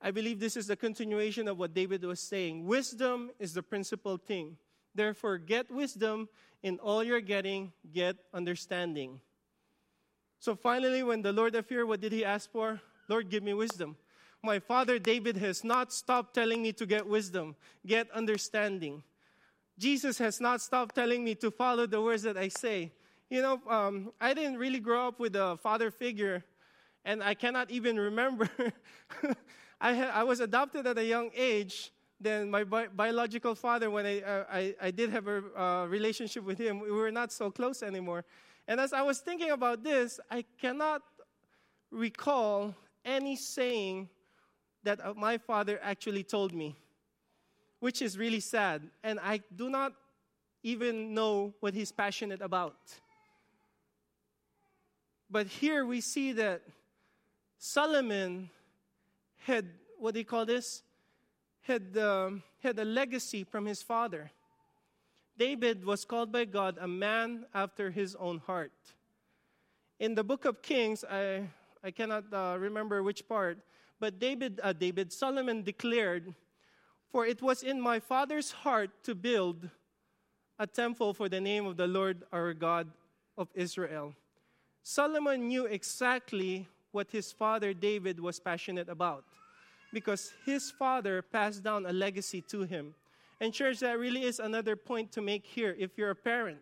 I 0.00 0.10
believe 0.10 0.38
this 0.38 0.56
is 0.56 0.68
the 0.68 0.76
continuation 0.76 1.48
of 1.48 1.58
what 1.58 1.74
David 1.74 2.04
was 2.04 2.20
saying. 2.20 2.64
Wisdom 2.66 3.30
is 3.38 3.54
the 3.54 3.62
principal 3.62 4.16
thing. 4.16 4.56
Therefore, 4.94 5.38
get 5.38 5.70
wisdom 5.70 6.28
in 6.62 6.78
all 6.78 7.02
you're 7.02 7.20
getting, 7.20 7.72
get 7.92 8.16
understanding. 8.32 9.20
So 10.40 10.54
finally, 10.54 11.02
when 11.02 11.22
the 11.22 11.32
Lord 11.32 11.54
appeared, 11.54 11.88
what 11.88 12.00
did 12.00 12.12
he 12.12 12.24
ask 12.24 12.50
for? 12.50 12.80
Lord, 13.08 13.28
give 13.28 13.42
me 13.42 13.54
wisdom. 13.54 13.96
My 14.42 14.60
father 14.60 14.98
David 14.98 15.36
has 15.38 15.64
not 15.64 15.92
stopped 15.92 16.34
telling 16.34 16.62
me 16.62 16.72
to 16.74 16.86
get 16.86 17.06
wisdom, 17.06 17.56
get 17.84 18.08
understanding. 18.12 19.02
Jesus 19.78 20.18
has 20.18 20.40
not 20.40 20.60
stopped 20.60 20.94
telling 20.94 21.24
me 21.24 21.34
to 21.36 21.50
follow 21.50 21.86
the 21.86 22.00
words 22.00 22.22
that 22.22 22.36
I 22.36 22.48
say. 22.48 22.92
You 23.30 23.42
know, 23.42 23.60
um, 23.68 24.12
I 24.20 24.34
didn't 24.34 24.58
really 24.58 24.80
grow 24.80 25.08
up 25.08 25.18
with 25.18 25.34
a 25.34 25.58
father 25.62 25.90
figure, 25.90 26.44
and 27.04 27.22
I 27.22 27.34
cannot 27.34 27.70
even 27.70 27.98
remember 27.98 28.48
I, 29.80 29.94
ha- 29.94 30.12
I 30.14 30.24
was 30.24 30.40
adopted 30.40 30.86
at 30.86 30.98
a 30.98 31.04
young 31.04 31.30
age. 31.34 31.92
Then 32.20 32.50
my 32.50 32.64
bi- 32.64 32.88
biological 32.88 33.54
father, 33.54 33.90
when 33.90 34.06
I, 34.06 34.20
uh, 34.20 34.44
I, 34.50 34.74
I, 34.82 34.90
did 34.90 35.10
have 35.10 35.28
a 35.28 35.42
uh, 35.56 35.86
relationship 35.86 36.42
with 36.44 36.58
him, 36.58 36.80
we 36.80 36.90
were 36.90 37.12
not 37.12 37.30
so 37.30 37.50
close 37.50 37.82
anymore. 37.82 38.24
And 38.66 38.80
as 38.80 38.92
I 38.92 39.02
was 39.02 39.20
thinking 39.20 39.50
about 39.50 39.84
this, 39.84 40.18
I 40.30 40.44
cannot 40.60 41.02
recall 41.90 42.74
any 43.04 43.36
saying 43.36 44.08
that 44.82 45.04
uh, 45.04 45.14
my 45.16 45.38
father 45.38 45.78
actually 45.82 46.24
told 46.24 46.52
me, 46.52 46.76
which 47.78 48.02
is 48.02 48.18
really 48.18 48.40
sad. 48.40 48.82
And 49.04 49.20
I 49.20 49.40
do 49.54 49.70
not 49.70 49.92
even 50.62 51.14
know 51.14 51.54
what 51.60 51.72
he's 51.72 51.92
passionate 51.92 52.42
about. 52.42 52.76
But 55.30 55.46
here 55.46 55.86
we 55.86 56.00
see 56.00 56.32
that 56.32 56.62
Solomon 57.58 58.50
had, 59.38 59.66
what 59.98 60.14
do 60.14 60.20
you 60.20 60.26
call 60.26 60.46
this? 60.46 60.82
had, 61.68 61.96
uh, 61.98 62.30
had 62.62 62.78
a 62.78 62.84
legacy 62.84 63.44
from 63.44 63.66
his 63.66 63.82
father. 63.82 64.30
David 65.36 65.84
was 65.84 66.04
called 66.04 66.32
by 66.32 66.46
God 66.46 66.78
a 66.80 66.88
man 66.88 67.44
after 67.54 67.90
his 67.90 68.16
own 68.16 68.38
heart. 68.38 68.72
In 70.00 70.14
the 70.14 70.24
book 70.24 70.46
of 70.46 70.62
Kings, 70.62 71.04
I, 71.04 71.46
I 71.84 71.90
cannot 71.90 72.24
uh, 72.32 72.56
remember 72.58 73.02
which 73.02 73.28
part, 73.28 73.58
but 74.00 74.18
David, 74.18 74.60
uh, 74.62 74.72
David, 74.72 75.12
Solomon 75.12 75.62
declared, 75.62 76.34
For 77.12 77.26
it 77.26 77.42
was 77.42 77.62
in 77.62 77.80
my 77.80 78.00
father's 78.00 78.50
heart 78.50 78.90
to 79.04 79.14
build 79.14 79.68
a 80.58 80.66
temple 80.66 81.12
for 81.12 81.28
the 81.28 81.40
name 81.40 81.66
of 81.66 81.76
the 81.76 81.86
Lord 81.86 82.24
our 82.32 82.54
God 82.54 82.88
of 83.36 83.48
Israel. 83.54 84.14
Solomon 84.82 85.48
knew 85.48 85.66
exactly 85.66 86.66
what 86.92 87.10
his 87.10 87.32
father 87.32 87.72
David 87.72 88.20
was 88.20 88.40
passionate 88.40 88.88
about 88.88 89.24
because 89.92 90.32
his 90.44 90.70
father 90.70 91.22
passed 91.22 91.62
down 91.62 91.86
a 91.86 91.92
legacy 91.92 92.40
to 92.42 92.62
him. 92.62 92.94
And, 93.40 93.52
church, 93.52 93.80
that 93.80 93.98
really 93.98 94.24
is 94.24 94.38
another 94.38 94.76
point 94.76 95.12
to 95.12 95.22
make 95.22 95.46
here. 95.46 95.74
If 95.78 95.96
you're 95.96 96.10
a 96.10 96.16
parent, 96.16 96.60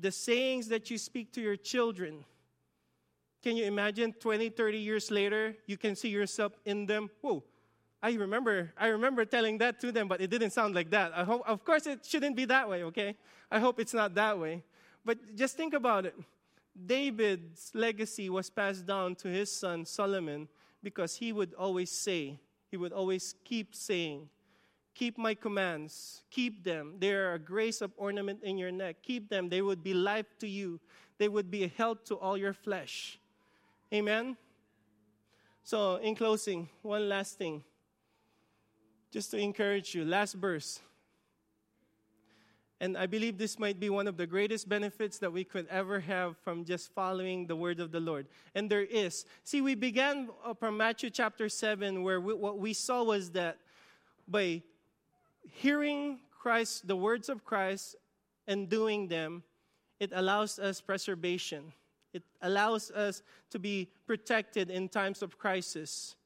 the 0.00 0.10
sayings 0.10 0.68
that 0.68 0.90
you 0.90 0.98
speak 0.98 1.32
to 1.32 1.40
your 1.40 1.56
children, 1.56 2.24
can 3.42 3.56
you 3.56 3.64
imagine 3.64 4.14
20, 4.14 4.50
30 4.50 4.78
years 4.78 5.10
later, 5.10 5.56
you 5.66 5.76
can 5.76 5.94
see 5.94 6.08
yourself 6.08 6.52
in 6.64 6.86
them? 6.86 7.10
Whoa, 7.20 7.42
I 8.02 8.12
remember, 8.14 8.72
I 8.78 8.88
remember 8.88 9.24
telling 9.24 9.58
that 9.58 9.80
to 9.80 9.92
them, 9.92 10.08
but 10.08 10.20
it 10.20 10.30
didn't 10.30 10.50
sound 10.50 10.74
like 10.74 10.90
that. 10.90 11.12
I 11.14 11.24
hope, 11.24 11.42
of 11.46 11.64
course, 11.64 11.86
it 11.86 12.04
shouldn't 12.04 12.36
be 12.36 12.46
that 12.46 12.68
way, 12.68 12.84
okay? 12.84 13.16
I 13.50 13.58
hope 13.58 13.78
it's 13.78 13.94
not 13.94 14.14
that 14.14 14.38
way. 14.38 14.62
But 15.04 15.36
just 15.36 15.56
think 15.56 15.74
about 15.74 16.06
it. 16.06 16.14
David's 16.74 17.70
legacy 17.74 18.30
was 18.30 18.48
passed 18.48 18.86
down 18.86 19.14
to 19.16 19.28
his 19.28 19.50
son 19.54 19.84
Solomon 19.84 20.48
because 20.82 21.16
he 21.16 21.32
would 21.32 21.54
always 21.54 21.90
say, 21.90 22.38
he 22.70 22.76
would 22.76 22.92
always 22.92 23.34
keep 23.44 23.74
saying, 23.74 24.28
Keep 24.94 25.16
my 25.16 25.34
commands, 25.34 26.22
keep 26.30 26.62
them. 26.64 26.96
They 26.98 27.12
are 27.12 27.34
a 27.34 27.38
grace 27.38 27.80
of 27.80 27.92
ornament 27.96 28.40
in 28.42 28.58
your 28.58 28.70
neck. 28.70 28.96
Keep 29.02 29.30
them. 29.30 29.48
They 29.48 29.62
would 29.62 29.82
be 29.82 29.94
life 29.94 30.26
to 30.40 30.46
you, 30.46 30.80
they 31.18 31.28
would 31.28 31.50
be 31.50 31.64
a 31.64 31.68
health 31.68 32.04
to 32.04 32.16
all 32.16 32.36
your 32.36 32.52
flesh. 32.52 33.18
Amen? 33.92 34.36
So, 35.64 35.96
in 35.96 36.14
closing, 36.14 36.68
one 36.82 37.08
last 37.08 37.38
thing. 37.38 37.62
Just 39.10 39.30
to 39.30 39.38
encourage 39.38 39.94
you, 39.94 40.04
last 40.04 40.34
verse. 40.34 40.80
And 42.82 42.98
I 42.98 43.06
believe 43.06 43.38
this 43.38 43.60
might 43.60 43.78
be 43.78 43.90
one 43.90 44.08
of 44.08 44.16
the 44.16 44.26
greatest 44.26 44.68
benefits 44.68 45.18
that 45.18 45.32
we 45.32 45.44
could 45.44 45.68
ever 45.68 46.00
have 46.00 46.36
from 46.38 46.64
just 46.64 46.92
following 46.92 47.46
the 47.46 47.54
word 47.54 47.78
of 47.78 47.92
the 47.92 48.00
Lord. 48.00 48.26
And 48.56 48.68
there 48.68 48.82
is. 48.82 49.24
See, 49.44 49.60
we 49.60 49.76
began 49.76 50.30
from 50.58 50.78
Matthew 50.78 51.08
chapter 51.08 51.48
7, 51.48 52.02
where 52.02 52.20
we, 52.20 52.34
what 52.34 52.58
we 52.58 52.72
saw 52.72 53.04
was 53.04 53.30
that 53.30 53.58
by 54.26 54.62
hearing 55.48 56.18
Christ, 56.36 56.88
the 56.88 56.96
words 56.96 57.28
of 57.28 57.44
Christ, 57.44 57.94
and 58.48 58.68
doing 58.68 59.06
them, 59.06 59.44
it 60.00 60.10
allows 60.12 60.58
us 60.58 60.80
preservation. 60.80 61.72
It 62.12 62.24
allows 62.40 62.90
us 62.90 63.22
to 63.50 63.60
be 63.60 63.90
protected 64.08 64.70
in 64.70 64.88
times 64.88 65.22
of 65.22 65.38
crisis. 65.38 66.16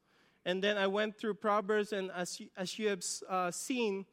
And 0.47 0.64
then 0.64 0.79
I 0.79 0.87
went 0.87 1.19
through 1.19 1.35
Proverbs, 1.35 1.92
and 1.92 2.11
as 2.12 2.40
you, 2.40 2.47
as 2.57 2.79
you 2.79 2.88
have 2.88 3.05
uh, 3.29 3.51
seen, 3.51 4.07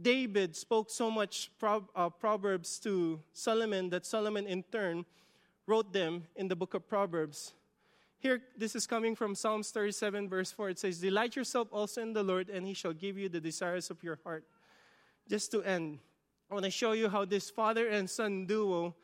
David 0.00 0.56
spoke 0.56 0.90
so 0.90 1.10
much 1.10 1.50
pro- 1.58 1.88
uh, 1.94 2.08
Proverbs 2.08 2.78
to 2.80 3.20
Solomon 3.32 3.90
that 3.90 4.06
Solomon 4.06 4.46
in 4.46 4.62
turn 4.64 5.04
wrote 5.66 5.92
them 5.92 6.24
in 6.36 6.48
the 6.48 6.56
book 6.56 6.74
of 6.74 6.88
Proverbs. 6.88 7.52
Here, 8.18 8.40
this 8.56 8.76
is 8.76 8.86
coming 8.86 9.16
from 9.16 9.34
Psalms 9.34 9.70
37, 9.70 10.28
verse 10.28 10.52
4. 10.52 10.70
It 10.70 10.78
says, 10.78 10.98
Delight 11.00 11.34
yourself 11.34 11.68
also 11.72 12.00
in 12.02 12.12
the 12.12 12.22
Lord, 12.22 12.48
and 12.48 12.64
he 12.64 12.72
shall 12.72 12.92
give 12.92 13.18
you 13.18 13.28
the 13.28 13.40
desires 13.40 13.90
of 13.90 14.02
your 14.02 14.18
heart. 14.22 14.44
Just 15.28 15.50
to 15.50 15.62
end, 15.62 15.98
I 16.50 16.54
want 16.54 16.64
to 16.64 16.70
show 16.70 16.92
you 16.92 17.08
how 17.08 17.24
this 17.24 17.50
father 17.50 17.88
and 17.88 18.08
son 18.08 18.46
duo, 18.46 18.94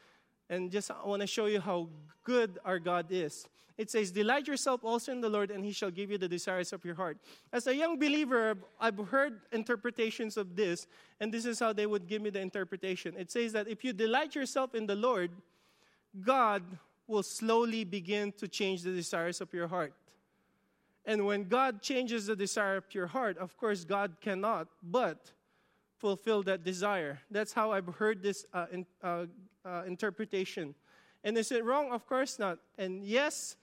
and 0.48 0.70
just 0.70 0.90
I 0.90 1.06
want 1.06 1.20
to 1.20 1.26
show 1.26 1.46
you 1.46 1.60
how 1.60 1.88
good 2.24 2.58
our 2.64 2.78
God 2.78 3.06
is 3.10 3.46
it 3.78 3.92
says, 3.92 4.10
Delight 4.10 4.48
yourself 4.48 4.84
also 4.84 5.12
in 5.12 5.20
the 5.20 5.28
Lord, 5.28 5.52
and 5.52 5.64
he 5.64 5.70
shall 5.70 5.92
give 5.92 6.10
you 6.10 6.18
the 6.18 6.28
desires 6.28 6.72
of 6.72 6.84
your 6.84 6.96
heart. 6.96 7.16
As 7.52 7.68
a 7.68 7.74
young 7.74 7.96
believer, 7.96 8.58
I've 8.80 8.98
heard 8.98 9.40
interpretations 9.52 10.36
of 10.36 10.56
this, 10.56 10.88
and 11.20 11.32
this 11.32 11.46
is 11.46 11.60
how 11.60 11.72
they 11.72 11.86
would 11.86 12.08
give 12.08 12.20
me 12.20 12.30
the 12.30 12.40
interpretation. 12.40 13.14
It 13.16 13.30
says 13.30 13.52
that 13.52 13.68
if 13.68 13.84
you 13.84 13.92
delight 13.92 14.34
yourself 14.34 14.74
in 14.74 14.86
the 14.86 14.96
Lord, 14.96 15.30
God 16.20 16.64
will 17.06 17.22
slowly 17.22 17.84
begin 17.84 18.32
to 18.32 18.48
change 18.48 18.82
the 18.82 18.90
desires 18.90 19.40
of 19.40 19.54
your 19.54 19.68
heart. 19.68 19.94
And 21.06 21.24
when 21.24 21.44
God 21.44 21.80
changes 21.80 22.26
the 22.26 22.36
desire 22.36 22.76
of 22.76 22.92
your 22.92 23.06
heart, 23.06 23.38
of 23.38 23.56
course, 23.56 23.84
God 23.84 24.16
cannot 24.20 24.66
but 24.82 25.30
fulfill 25.98 26.42
that 26.44 26.64
desire. 26.64 27.20
That's 27.30 27.52
how 27.52 27.72
I've 27.72 27.86
heard 27.86 28.22
this 28.22 28.46
uh, 28.52 28.66
in, 28.72 28.86
uh, 29.02 29.26
uh, 29.64 29.82
interpretation. 29.86 30.74
And 31.24 31.36
is 31.36 31.52
it 31.52 31.64
wrong? 31.64 31.92
Of 31.92 32.06
course 32.06 32.38
not. 32.38 32.58
And 32.78 33.04
yes, 33.04 33.56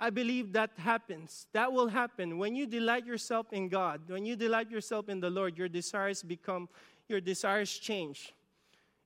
I 0.00 0.10
believe 0.10 0.52
that 0.52 0.70
happens. 0.76 1.46
That 1.52 1.72
will 1.72 1.88
happen. 1.88 2.38
When 2.38 2.56
you 2.56 2.66
delight 2.66 3.06
yourself 3.06 3.52
in 3.52 3.68
God, 3.68 4.02
when 4.08 4.24
you 4.24 4.34
delight 4.34 4.70
yourself 4.70 5.08
in 5.08 5.20
the 5.20 5.30
Lord, 5.30 5.56
your 5.56 5.68
desires 5.68 6.22
become, 6.22 6.68
your 7.08 7.20
desires 7.20 7.78
change. 7.78 8.34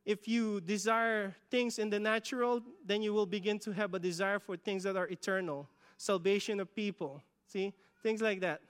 If 0.07 0.29
you 0.29 0.61
desire 0.61 1.35
things 1.51 1.79
in 1.79 1.91
the 1.91 1.99
natural, 1.99 2.61
then 2.85 3.03
you 3.03 3.13
will 3.13 3.27
begin 3.27 3.59
to 3.61 3.73
have 3.73 3.95
a 3.95 3.99
desire 3.99 4.39
for 4.39 4.57
things 4.57 4.83
that 4.83 4.97
are 4.97 5.09
eternal, 5.09 5.69
salvation 5.97 6.61
of 6.61 6.75
people. 6.75 7.23
See? 7.49 7.73
Things 8.03 8.21
like 8.21 8.41
that. 8.41 8.61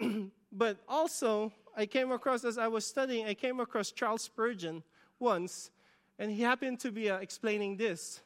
but 0.52 0.78
also, 0.88 1.52
I 1.76 1.86
came 1.86 2.12
across, 2.12 2.44
as 2.44 2.58
I 2.58 2.68
was 2.68 2.86
studying, 2.86 3.26
I 3.26 3.34
came 3.34 3.60
across 3.60 3.92
Charles 3.92 4.22
Spurgeon 4.22 4.82
once, 5.18 5.70
and 6.18 6.30
he 6.30 6.42
happened 6.42 6.80
to 6.80 6.92
be 6.92 7.10
uh, 7.10 7.18
explaining 7.18 7.76
this. 7.76 8.20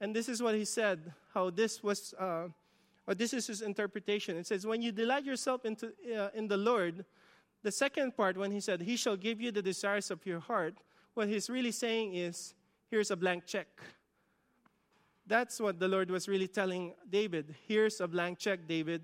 And 0.00 0.14
this 0.14 0.28
is 0.28 0.42
what 0.42 0.54
he 0.54 0.64
said 0.64 1.12
how 1.34 1.50
this 1.50 1.82
was 1.82 2.14
uh, 2.18 2.48
or 3.10 3.14
this 3.14 3.34
is 3.34 3.48
his 3.48 3.60
interpretation. 3.60 4.36
It 4.36 4.46
says, 4.46 4.64
When 4.64 4.82
you 4.82 4.92
delight 4.92 5.24
yourself 5.24 5.64
into, 5.64 5.92
uh, 6.16 6.28
in 6.32 6.46
the 6.46 6.56
Lord, 6.56 7.04
the 7.62 7.72
second 7.72 8.16
part, 8.16 8.36
when 8.36 8.52
he 8.52 8.60
said, 8.60 8.80
He 8.80 8.96
shall 8.96 9.16
give 9.16 9.40
you 9.40 9.50
the 9.50 9.62
desires 9.62 10.12
of 10.12 10.24
your 10.24 10.38
heart, 10.38 10.74
what 11.14 11.26
he's 11.26 11.50
really 11.50 11.72
saying 11.72 12.14
is, 12.14 12.54
Here's 12.88 13.10
a 13.10 13.16
blank 13.16 13.46
check. 13.46 13.66
That's 15.26 15.60
what 15.60 15.78
the 15.78 15.88
Lord 15.88 16.10
was 16.10 16.28
really 16.28 16.48
telling 16.48 16.94
David. 17.08 17.54
Here's 17.66 18.00
a 18.00 18.06
blank 18.06 18.38
check, 18.38 18.66
David, 18.66 19.02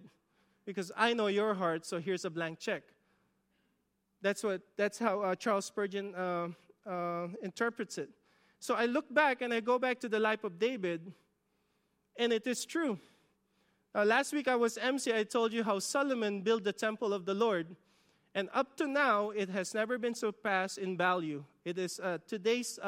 because 0.64 0.90
I 0.96 1.12
know 1.12 1.26
your 1.26 1.54
heart, 1.54 1.84
so 1.84 2.00
here's 2.00 2.24
a 2.24 2.30
blank 2.30 2.58
check. 2.58 2.82
That's, 4.26 4.42
what, 4.42 4.60
that's 4.76 4.98
how 4.98 5.20
uh, 5.20 5.36
Charles 5.36 5.66
Spurgeon 5.66 6.12
uh, 6.12 6.48
uh, 6.84 7.28
interprets 7.44 7.96
it. 7.96 8.10
So 8.58 8.74
I 8.74 8.86
look 8.86 9.14
back 9.14 9.40
and 9.40 9.54
I 9.54 9.60
go 9.60 9.78
back 9.78 10.00
to 10.00 10.08
the 10.08 10.18
life 10.18 10.42
of 10.42 10.58
David, 10.58 11.12
and 12.16 12.32
it 12.32 12.44
is 12.44 12.64
true. 12.64 12.98
Uh, 13.94 14.04
last 14.04 14.32
week 14.32 14.48
I 14.48 14.56
was 14.56 14.78
MC, 14.78 15.14
I 15.14 15.22
told 15.22 15.52
you 15.52 15.62
how 15.62 15.78
Solomon 15.78 16.40
built 16.40 16.64
the 16.64 16.72
temple 16.72 17.14
of 17.14 17.24
the 17.24 17.34
Lord. 17.34 17.76
And 18.34 18.48
up 18.52 18.76
to 18.78 18.88
now, 18.88 19.30
it 19.30 19.48
has 19.50 19.74
never 19.74 19.96
been 19.96 20.16
surpassed 20.16 20.78
in 20.78 20.96
value. 20.96 21.44
It 21.64 21.78
is 21.78 22.00
uh, 22.00 22.18
today's, 22.26 22.80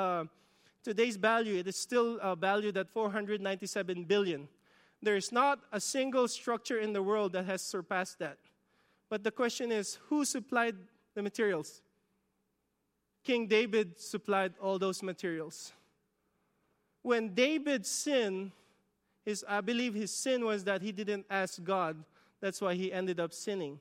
today's 0.83 1.17
value, 1.17 1.55
it 1.55 1.69
is 1.69 1.77
still 1.77 2.19
valued 2.35 2.77
at 2.77 2.91
497 2.91 4.03
billion. 4.07 4.49
There 5.01 5.15
is 5.15 5.31
not 5.31 5.61
a 5.71 5.79
single 5.79 6.27
structure 6.27 6.81
in 6.81 6.93
the 6.93 7.03
world 7.05 7.35
that 7.35 7.45
has 7.45 7.63
surpassed 7.63 8.19
that. 8.19 8.39
But 9.09 9.23
the 9.23 9.31
question 9.31 9.71
is 9.71 10.01
who 10.09 10.25
supplied 10.25 10.75
the 11.19 11.23
materials? 11.23 11.83
King 13.25 13.47
David 13.47 14.01
supplied 14.01 14.55
all 14.63 14.79
those 14.79 15.03
materials. 15.03 15.73
When 17.03 17.35
David 17.35 17.85
sinned, 17.85 18.53
his, 19.25 19.45
I 19.49 19.61
believe 19.61 19.95
his 19.95 20.13
sin 20.13 20.45
was 20.45 20.65
that 20.65 20.81
he 20.81 20.93
didn't 20.93 21.27
ask 21.29 21.63
God. 21.63 22.05
That's 22.41 22.61
why 22.61 22.75
he 22.75 22.93
ended 22.93 23.19
up 23.19 23.33
sinning. 23.33 23.81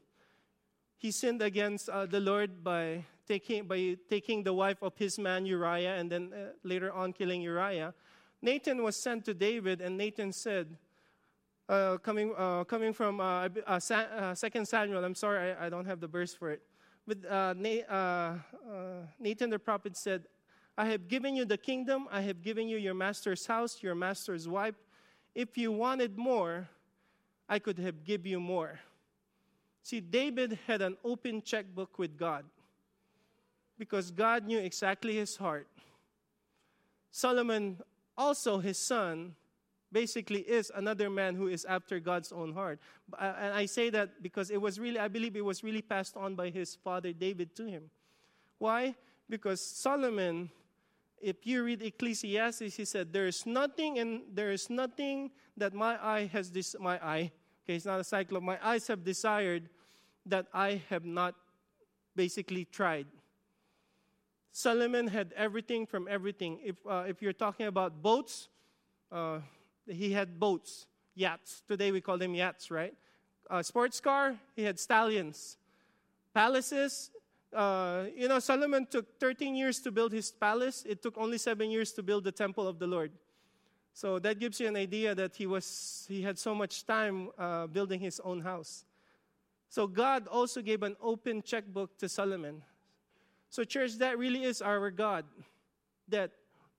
He 0.98 1.12
sinned 1.12 1.44
against 1.44 1.90
uh, 1.90 2.08
the 2.08 2.20
Lord 2.20 2.64
by 2.64 3.06
taking, 3.28 3.68
by 3.68 3.98
taking 4.10 4.44
the 4.44 4.54
wife 4.54 4.82
of 4.82 4.98
his 4.98 5.20
man 5.20 5.46
Uriah 5.46 5.96
and 5.96 6.12
then 6.12 6.34
uh, 6.34 6.54
later 6.64 6.92
on 6.92 7.14
killing 7.14 7.42
Uriah. 7.42 7.94
Nathan 8.42 8.82
was 8.82 8.96
sent 8.96 9.26
to 9.26 9.34
David, 9.34 9.82
and 9.82 9.96
Nathan 9.96 10.34
said, 10.34 10.76
uh, 11.70 11.98
coming, 11.98 12.34
uh, 12.38 12.64
coming 12.64 12.94
from 12.94 13.20
uh, 13.20 13.50
uh, 13.68 13.80
uh, 13.92 14.34
Second 14.34 14.68
Samuel, 14.68 15.04
I'm 15.04 15.16
sorry, 15.16 15.52
I, 15.52 15.66
I, 15.66 15.70
don't 15.70 15.86
have 15.86 16.00
the 16.00 16.08
verse 16.08 16.34
for 16.34 16.50
it. 16.50 16.62
But 17.08 17.20
uh, 17.26 17.54
uh, 17.90 17.94
uh, 17.94 18.38
Nathan 19.18 19.50
the 19.50 19.60
prophet 19.60 19.96
said, 19.96 20.24
I 20.78 20.88
have 20.88 21.08
given 21.08 21.36
you 21.36 21.46
the 21.46 21.58
kingdom, 21.58 22.08
I 22.12 22.22
have 22.22 22.42
given 22.42 22.68
you 22.68 22.78
your 22.78 22.94
master's 22.94 23.46
house, 23.48 23.82
your 23.82 23.96
master's 23.96 24.48
wife, 24.48 24.76
if 25.34 25.58
you 25.58 25.72
wanted 25.72 26.18
more, 26.18 26.68
I 27.48 27.60
could 27.60 27.80
have 27.80 28.04
give 28.04 28.26
you 28.26 28.40
more. 28.40 28.80
See, 29.84 30.02
David 30.02 30.60
had 30.68 30.82
an 30.82 30.98
open 31.06 31.42
checkbook 31.42 31.98
with 31.98 32.18
God 32.18 32.44
because 33.80 34.12
God 34.12 34.46
knew 34.46 34.60
exactly 34.60 35.16
his 35.16 35.38
heart. 35.38 35.68
Solomon, 37.12 37.78
also 38.18 38.60
his 38.60 38.78
son, 38.78 39.36
basically 39.92 40.42
is 40.42 40.72
another 40.76 41.10
man 41.10 41.36
who 41.36 41.48
is 41.48 41.66
after 41.66 42.00
God's 42.00 42.32
own 42.32 42.54
heart. 42.54 42.80
Uh, 43.14 43.34
and 43.40 43.54
I 43.54 43.66
say 43.66 43.90
that 43.92 44.22
because 44.22 44.50
it 44.50 44.62
was 44.62 44.80
really, 44.80 45.00
I 45.00 45.08
believe 45.08 45.36
it 45.36 45.46
was 45.46 45.64
really 45.64 45.82
passed 45.82 46.18
on 46.18 46.36
by 46.36 46.50
his 46.50 46.76
father 46.76 47.14
David 47.14 47.56
to 47.56 47.66
him. 47.66 47.90
Why? 48.58 48.96
Because 49.30 49.62
Solomon, 49.62 50.50
if 51.22 51.46
you 51.46 51.64
read 51.64 51.82
Ecclesiastes, 51.82 52.76
he 52.76 52.86
said, 52.86 53.14
There 53.14 53.28
is 53.28 53.46
nothing 53.46 54.00
and 54.00 54.22
there 54.34 54.52
is 54.52 54.70
nothing 54.70 55.32
that 55.56 55.74
my 55.74 55.98
eye 56.04 56.30
has 56.34 56.52
this 56.52 56.76
my 56.80 56.98
eye. 57.04 57.32
Okay, 57.64 57.76
it's 57.76 57.86
not 57.86 58.00
a 58.00 58.04
cyclope. 58.04 58.44
My 58.44 58.58
eyes 58.64 58.88
have 58.88 59.04
desired 59.04 59.70
that 60.26 60.48
I 60.54 60.82
have 60.90 61.06
not 61.06 61.36
basically 62.16 62.66
tried. 62.66 63.08
Solomon 64.52 65.08
had 65.08 65.34
everything 65.36 65.86
from 65.86 66.08
everything. 66.10 66.60
If, 66.64 66.76
uh, 66.90 67.04
if 67.08 67.22
you're 67.22 67.34
talking 67.34 67.68
about 67.68 68.02
boats, 68.02 68.50
uh, 69.12 69.40
he 69.88 70.12
had 70.12 70.40
boats, 70.40 70.86
yachts. 71.16 71.64
Today 71.68 71.92
we 71.92 72.02
call 72.02 72.18
them 72.18 72.34
yachts, 72.34 72.70
right? 72.70 72.94
Uh, 73.50 73.64
sports 73.64 74.00
car, 74.00 74.36
he 74.56 74.64
had 74.64 74.80
stallions. 74.80 75.58
Palaces, 76.34 77.12
uh, 77.54 78.06
you 78.16 78.28
know, 78.28 78.40
Solomon 78.40 78.86
took 78.86 79.20
13 79.20 79.56
years 79.56 79.80
to 79.80 79.92
build 79.92 80.12
his 80.12 80.32
palace. 80.32 80.84
It 80.88 81.02
took 81.02 81.18
only 81.18 81.38
seven 81.38 81.72
years 81.72 81.92
to 81.94 82.04
build 82.04 82.24
the 82.24 82.32
temple 82.32 82.68
of 82.68 82.78
the 82.78 82.88
Lord. 82.88 83.12
So 83.94 84.20
that 84.20 84.38
gives 84.38 84.60
you 84.60 84.68
an 84.68 84.76
idea 84.76 85.16
that 85.16 85.36
he 85.36 85.48
was 85.48 86.06
he 86.08 86.22
had 86.22 86.38
so 86.38 86.54
much 86.54 86.86
time 86.86 87.30
uh, 87.38 87.66
building 87.66 88.00
his 88.00 88.20
own 88.20 88.42
house. 88.42 88.86
So 89.70 89.88
God 89.88 90.28
also 90.28 90.62
gave 90.62 90.84
an 90.84 90.96
open 91.02 91.42
checkbook 91.42 91.98
to 91.98 92.08
Solomon. 92.08 92.62
So 93.50 93.64
church, 93.64 93.98
that 93.98 94.18
really 94.18 94.44
is 94.44 94.62
our 94.62 94.92
God. 94.92 95.26
That 96.10 96.32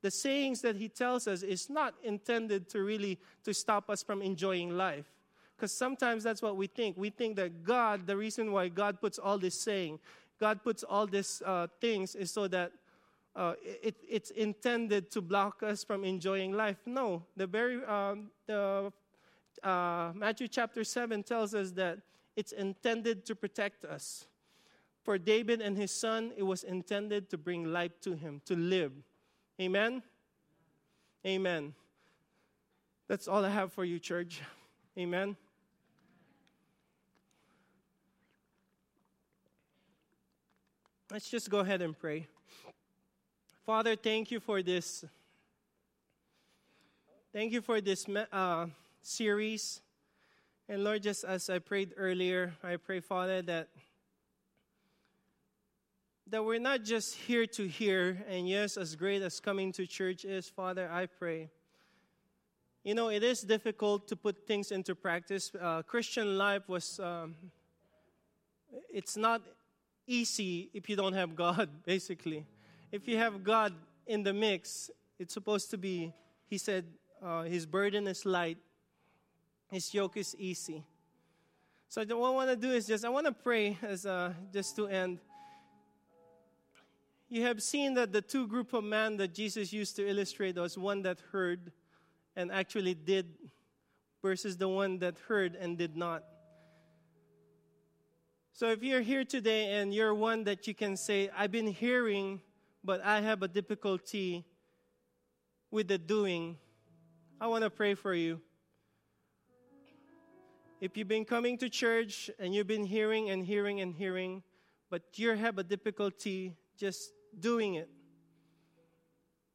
the 0.02 0.10
sayings 0.10 0.60
that 0.62 0.76
he 0.76 0.88
tells 0.88 1.26
us 1.26 1.42
is 1.42 1.68
not 1.68 1.94
intended 2.04 2.68
to 2.70 2.82
really 2.82 3.18
to 3.44 3.52
stop 3.52 3.90
us 3.90 4.02
from 4.02 4.22
enjoying 4.22 4.76
life. 4.76 5.06
Because 5.56 5.72
sometimes 5.72 6.22
that's 6.22 6.40
what 6.40 6.56
we 6.56 6.68
think. 6.68 6.96
We 6.96 7.10
think 7.10 7.36
that 7.36 7.64
god 7.64 8.06
the 8.06 8.16
reason 8.16 8.52
why 8.52 8.68
god 8.68 9.00
puts 9.00 9.18
all 9.18 9.38
this 9.38 9.60
saying 9.60 9.98
god 10.38 10.62
puts 10.62 10.84
all 10.84 11.06
these 11.06 11.42
uh, 11.44 11.66
things 11.80 12.14
is 12.14 12.30
so 12.30 12.46
that 12.48 12.72
uh, 13.34 13.54
it, 13.62 13.96
it's 14.08 14.30
intended 14.30 15.10
to 15.12 15.20
block 15.20 15.62
us 15.62 15.84
from 15.84 16.04
enjoying 16.04 16.52
life. 16.52 16.78
No 16.86 17.24
the 17.36 17.46
very 17.46 17.84
um, 17.84 18.30
the 18.46 18.92
uh, 19.64 20.12
matthew 20.14 20.46
chapter 20.46 20.84
7 20.84 21.24
tells 21.24 21.54
us 21.54 21.72
that 21.72 21.98
it's 22.36 22.52
intended 22.52 23.26
to 23.26 23.34
protect 23.34 23.84
us. 23.84 24.26
For 25.02 25.18
david 25.18 25.60
and 25.60 25.76
his 25.76 25.90
son 25.90 26.32
it 26.36 26.44
was 26.44 26.62
intended 26.62 27.30
to 27.30 27.38
bring 27.38 27.64
life 27.64 28.00
to 28.02 28.12
him 28.12 28.40
to 28.44 28.54
live 28.54 28.92
Amen? 29.60 30.02
Amen. 31.26 31.74
That's 33.08 33.26
all 33.26 33.44
I 33.44 33.50
have 33.50 33.72
for 33.72 33.84
you, 33.84 33.98
church. 33.98 34.40
Amen. 34.96 35.36
Let's 41.10 41.28
just 41.28 41.50
go 41.50 41.58
ahead 41.58 41.82
and 41.82 41.98
pray. 41.98 42.28
Father, 43.66 43.96
thank 43.96 44.30
you 44.30 44.40
for 44.40 44.62
this. 44.62 45.04
Thank 47.32 47.52
you 47.52 47.60
for 47.60 47.80
this 47.80 48.06
uh, 48.32 48.66
series. 49.02 49.80
And 50.68 50.84
Lord, 50.84 51.02
just 51.02 51.24
as 51.24 51.50
I 51.50 51.58
prayed 51.58 51.94
earlier, 51.96 52.52
I 52.62 52.76
pray, 52.76 53.00
Father, 53.00 53.42
that 53.42 53.68
that 56.30 56.44
we're 56.44 56.60
not 56.60 56.82
just 56.82 57.14
here 57.14 57.46
to 57.46 57.66
hear, 57.66 58.22
and 58.28 58.48
yes, 58.48 58.76
as 58.76 58.94
great 58.94 59.22
as 59.22 59.40
coming 59.40 59.72
to 59.72 59.86
church 59.86 60.24
is, 60.24 60.48
Father, 60.48 60.88
I 60.90 61.06
pray. 61.06 61.48
You 62.84 62.94
know, 62.94 63.08
it 63.08 63.22
is 63.22 63.40
difficult 63.40 64.08
to 64.08 64.16
put 64.16 64.46
things 64.46 64.70
into 64.70 64.94
practice. 64.94 65.50
Uh, 65.58 65.82
Christian 65.82 66.36
life 66.36 66.68
was, 66.68 67.00
um, 67.00 67.34
it's 68.92 69.16
not 69.16 69.42
easy 70.06 70.70
if 70.74 70.88
you 70.88 70.96
don't 70.96 71.14
have 71.14 71.34
God, 71.34 71.70
basically. 71.86 72.44
If 72.92 73.08
you 73.08 73.16
have 73.16 73.42
God 73.42 73.72
in 74.06 74.22
the 74.22 74.32
mix, 74.32 74.90
it's 75.18 75.32
supposed 75.32 75.70
to 75.70 75.78
be, 75.78 76.12
he 76.46 76.58
said, 76.58 76.84
uh, 77.22 77.42
his 77.42 77.64
burden 77.64 78.06
is 78.06 78.26
light, 78.26 78.58
his 79.70 79.92
yoke 79.94 80.16
is 80.16 80.36
easy. 80.38 80.84
So 81.88 82.02
what 82.02 82.28
I 82.28 82.30
want 82.30 82.50
to 82.50 82.56
do 82.56 82.70
is 82.70 82.86
just, 82.86 83.04
I 83.04 83.08
want 83.08 83.26
to 83.26 83.32
pray 83.32 83.78
as 83.82 84.04
uh, 84.04 84.34
just 84.52 84.76
to 84.76 84.88
end 84.88 85.20
you 87.28 87.42
have 87.42 87.62
seen 87.62 87.94
that 87.94 88.12
the 88.12 88.22
two 88.22 88.46
group 88.46 88.72
of 88.72 88.84
men 88.84 89.18
that 89.18 89.34
Jesus 89.34 89.72
used 89.72 89.96
to 89.96 90.08
illustrate 90.08 90.56
was 90.56 90.78
one 90.78 91.02
that 91.02 91.20
heard 91.30 91.72
and 92.34 92.50
actually 92.50 92.94
did 92.94 93.26
versus 94.22 94.56
the 94.56 94.68
one 94.68 94.98
that 95.00 95.16
heard 95.28 95.54
and 95.54 95.76
did 95.76 95.96
not. 95.96 96.24
So 98.52 98.70
if 98.70 98.82
you're 98.82 99.02
here 99.02 99.24
today 99.24 99.74
and 99.74 99.92
you're 99.94 100.14
one 100.14 100.44
that 100.44 100.66
you 100.66 100.74
can 100.74 100.96
say, 100.96 101.30
I've 101.36 101.52
been 101.52 101.66
hearing, 101.66 102.40
but 102.82 103.04
I 103.04 103.20
have 103.20 103.42
a 103.42 103.48
difficulty 103.48 104.44
with 105.70 105.88
the 105.88 105.98
doing, 105.98 106.56
I 107.40 107.46
want 107.46 107.62
to 107.62 107.70
pray 107.70 107.94
for 107.94 108.14
you. 108.14 108.40
If 110.80 110.96
you've 110.96 111.08
been 111.08 111.24
coming 111.24 111.58
to 111.58 111.68
church 111.68 112.30
and 112.38 112.54
you've 112.54 112.66
been 112.66 112.86
hearing 112.86 113.30
and 113.30 113.44
hearing 113.44 113.80
and 113.80 113.94
hearing, 113.94 114.42
but 114.90 115.02
you 115.16 115.30
have 115.30 115.58
a 115.58 115.62
difficulty 115.62 116.56
just 116.78 117.12
doing 117.38 117.74
it. 117.74 117.88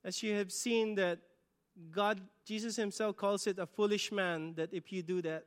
As 0.03 0.21
you 0.21 0.33
have 0.35 0.51
seen 0.51 0.95
that 0.95 1.19
God, 1.91 2.21
Jesus 2.45 2.75
Himself 2.75 3.15
calls 3.15 3.47
it 3.47 3.57
a 3.59 3.65
foolish 3.65 4.11
man 4.11 4.53
that 4.55 4.73
if 4.73 4.91
you 4.91 5.01
do 5.01 5.21
that. 5.21 5.45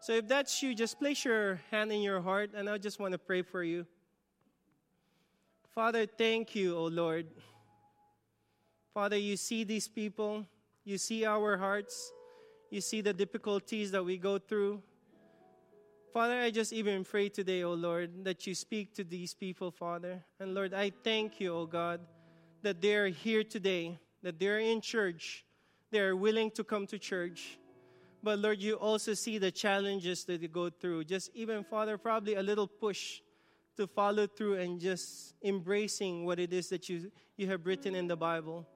So 0.00 0.12
if 0.12 0.28
that's 0.28 0.62
you, 0.62 0.74
just 0.74 0.98
place 0.98 1.24
your 1.24 1.60
hand 1.70 1.92
in 1.92 2.00
your 2.00 2.20
heart 2.20 2.50
and 2.54 2.68
I 2.68 2.78
just 2.78 3.00
want 3.00 3.12
to 3.12 3.18
pray 3.18 3.42
for 3.42 3.62
you. 3.62 3.86
Father, 5.74 6.06
thank 6.06 6.54
you, 6.54 6.76
O 6.76 6.84
Lord. 6.84 7.26
Father, 8.94 9.16
you 9.16 9.36
see 9.36 9.62
these 9.62 9.88
people, 9.88 10.46
you 10.84 10.96
see 10.96 11.24
our 11.24 11.56
hearts, 11.56 12.12
you 12.70 12.80
see 12.80 13.00
the 13.00 13.12
difficulties 13.12 13.90
that 13.90 14.02
we 14.02 14.16
go 14.16 14.38
through. 14.38 14.82
Father, 16.12 16.40
I 16.40 16.50
just 16.50 16.72
even 16.72 17.04
pray 17.04 17.28
today, 17.28 17.62
O 17.62 17.74
Lord, 17.74 18.24
that 18.24 18.46
you 18.46 18.54
speak 18.54 18.94
to 18.94 19.04
these 19.04 19.34
people, 19.34 19.70
Father. 19.70 20.24
And 20.40 20.54
Lord, 20.54 20.72
I 20.72 20.90
thank 21.04 21.40
you, 21.40 21.54
O 21.54 21.66
God, 21.66 22.00
that 22.62 22.80
they're 22.80 23.08
here 23.08 23.44
today, 23.44 23.98
that 24.22 24.38
they're 24.38 24.58
in 24.58 24.80
church, 24.80 25.44
they're 25.90 26.16
willing 26.16 26.50
to 26.52 26.64
come 26.64 26.86
to 26.88 26.98
church. 26.98 27.58
But 28.22 28.38
Lord, 28.38 28.60
you 28.60 28.74
also 28.74 29.14
see 29.14 29.38
the 29.38 29.50
challenges 29.50 30.24
that 30.24 30.40
they 30.40 30.48
go 30.48 30.70
through. 30.70 31.04
Just 31.04 31.30
even, 31.34 31.62
Father, 31.64 31.98
probably 31.98 32.34
a 32.34 32.42
little 32.42 32.66
push 32.66 33.20
to 33.76 33.86
follow 33.86 34.26
through 34.26 34.54
and 34.54 34.80
just 34.80 35.34
embracing 35.44 36.24
what 36.24 36.40
it 36.40 36.52
is 36.52 36.68
that 36.70 36.88
you, 36.88 37.12
you 37.36 37.46
have 37.46 37.66
written 37.66 37.94
in 37.94 38.06
the 38.06 38.16
Bible. 38.16 38.66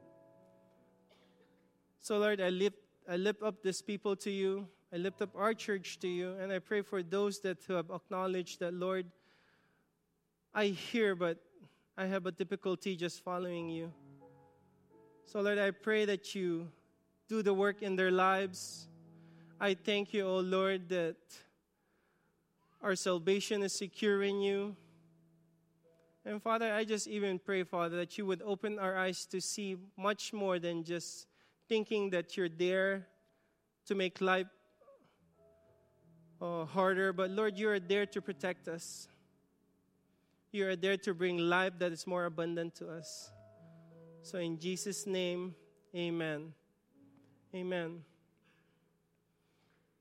So, 2.01 2.19
Lord, 2.19 2.41
I 2.41 2.51
lift, 2.51 2.77
I 3.09 3.17
lift 3.17 3.43
up 3.43 3.63
these 3.63 3.83
people 3.83 4.15
to 4.17 4.31
you. 4.31 4.69
I 4.93 4.97
lift 4.97 5.23
up 5.23 5.31
our 5.37 5.55
church 5.55 6.01
to 6.01 6.09
you, 6.09 6.33
and 6.41 6.53
I 6.53 6.59
pray 6.59 6.83
for 6.83 7.01
those 7.01 7.39
that 7.41 7.59
have 7.69 7.91
acknowledged 7.91 8.59
that, 8.59 8.75
Lord, 8.75 9.07
I 10.53 10.67
hear, 10.67 11.15
but 11.15 11.39
I 11.97 12.07
have 12.07 12.27
a 12.27 12.33
difficulty 12.33 12.97
just 12.97 13.23
following 13.23 13.69
you. 13.69 13.93
So, 15.27 15.41
Lord, 15.43 15.59
I 15.59 15.71
pray 15.71 16.07
that 16.07 16.35
you 16.35 16.67
do 17.29 17.41
the 17.41 17.55
work 17.55 17.83
in 17.83 17.95
their 17.95 18.11
lives. 18.11 18.89
I 19.61 19.75
thank 19.75 20.13
you, 20.13 20.27
O 20.27 20.39
oh 20.39 20.41
Lord, 20.41 20.89
that 20.89 21.17
our 22.83 22.97
salvation 22.97 23.63
is 23.63 23.73
secure 23.73 24.25
in 24.25 24.41
you. 24.41 24.75
And 26.25 26.43
Father, 26.43 26.73
I 26.75 26.83
just 26.85 27.07
even 27.07 27.39
pray, 27.39 27.63
Father, 27.63 27.97
that 27.99 28.19
you 28.19 28.27
would 28.27 28.43
open 28.43 28.81
our 28.81 28.97
eyes 28.97 29.25
to 29.27 29.41
see 29.41 29.77
much 29.97 30.33
more 30.33 30.59
than 30.59 30.83
just 30.83 31.29
thinking 31.69 32.11
that 32.11 32.37
you're 32.37 32.49
there 32.49 33.07
to 33.87 33.95
make 33.95 34.21
life 34.21 34.49
oh, 36.41 36.65
harder, 36.65 37.13
but 37.13 37.31
Lord, 37.31 37.59
you 37.59 37.69
are 37.69 37.81
there 37.81 38.07
to 38.07 38.21
protect 38.21 38.69
us. 38.69 39.09
You 40.53 40.67
are 40.69 40.77
there 40.77 40.97
to 40.99 41.15
bring 41.15 41.39
life 41.39 41.75
that 41.79 41.93
is 41.93 42.07
more 42.07 42.25
abundant 42.25 42.75
to 42.77 42.89
us. 42.91 43.31
So, 44.23 44.39
in 44.39 44.59
Jesus' 44.59 45.07
name, 45.07 45.55
amen. 45.95 46.53
Amen. 47.55 48.03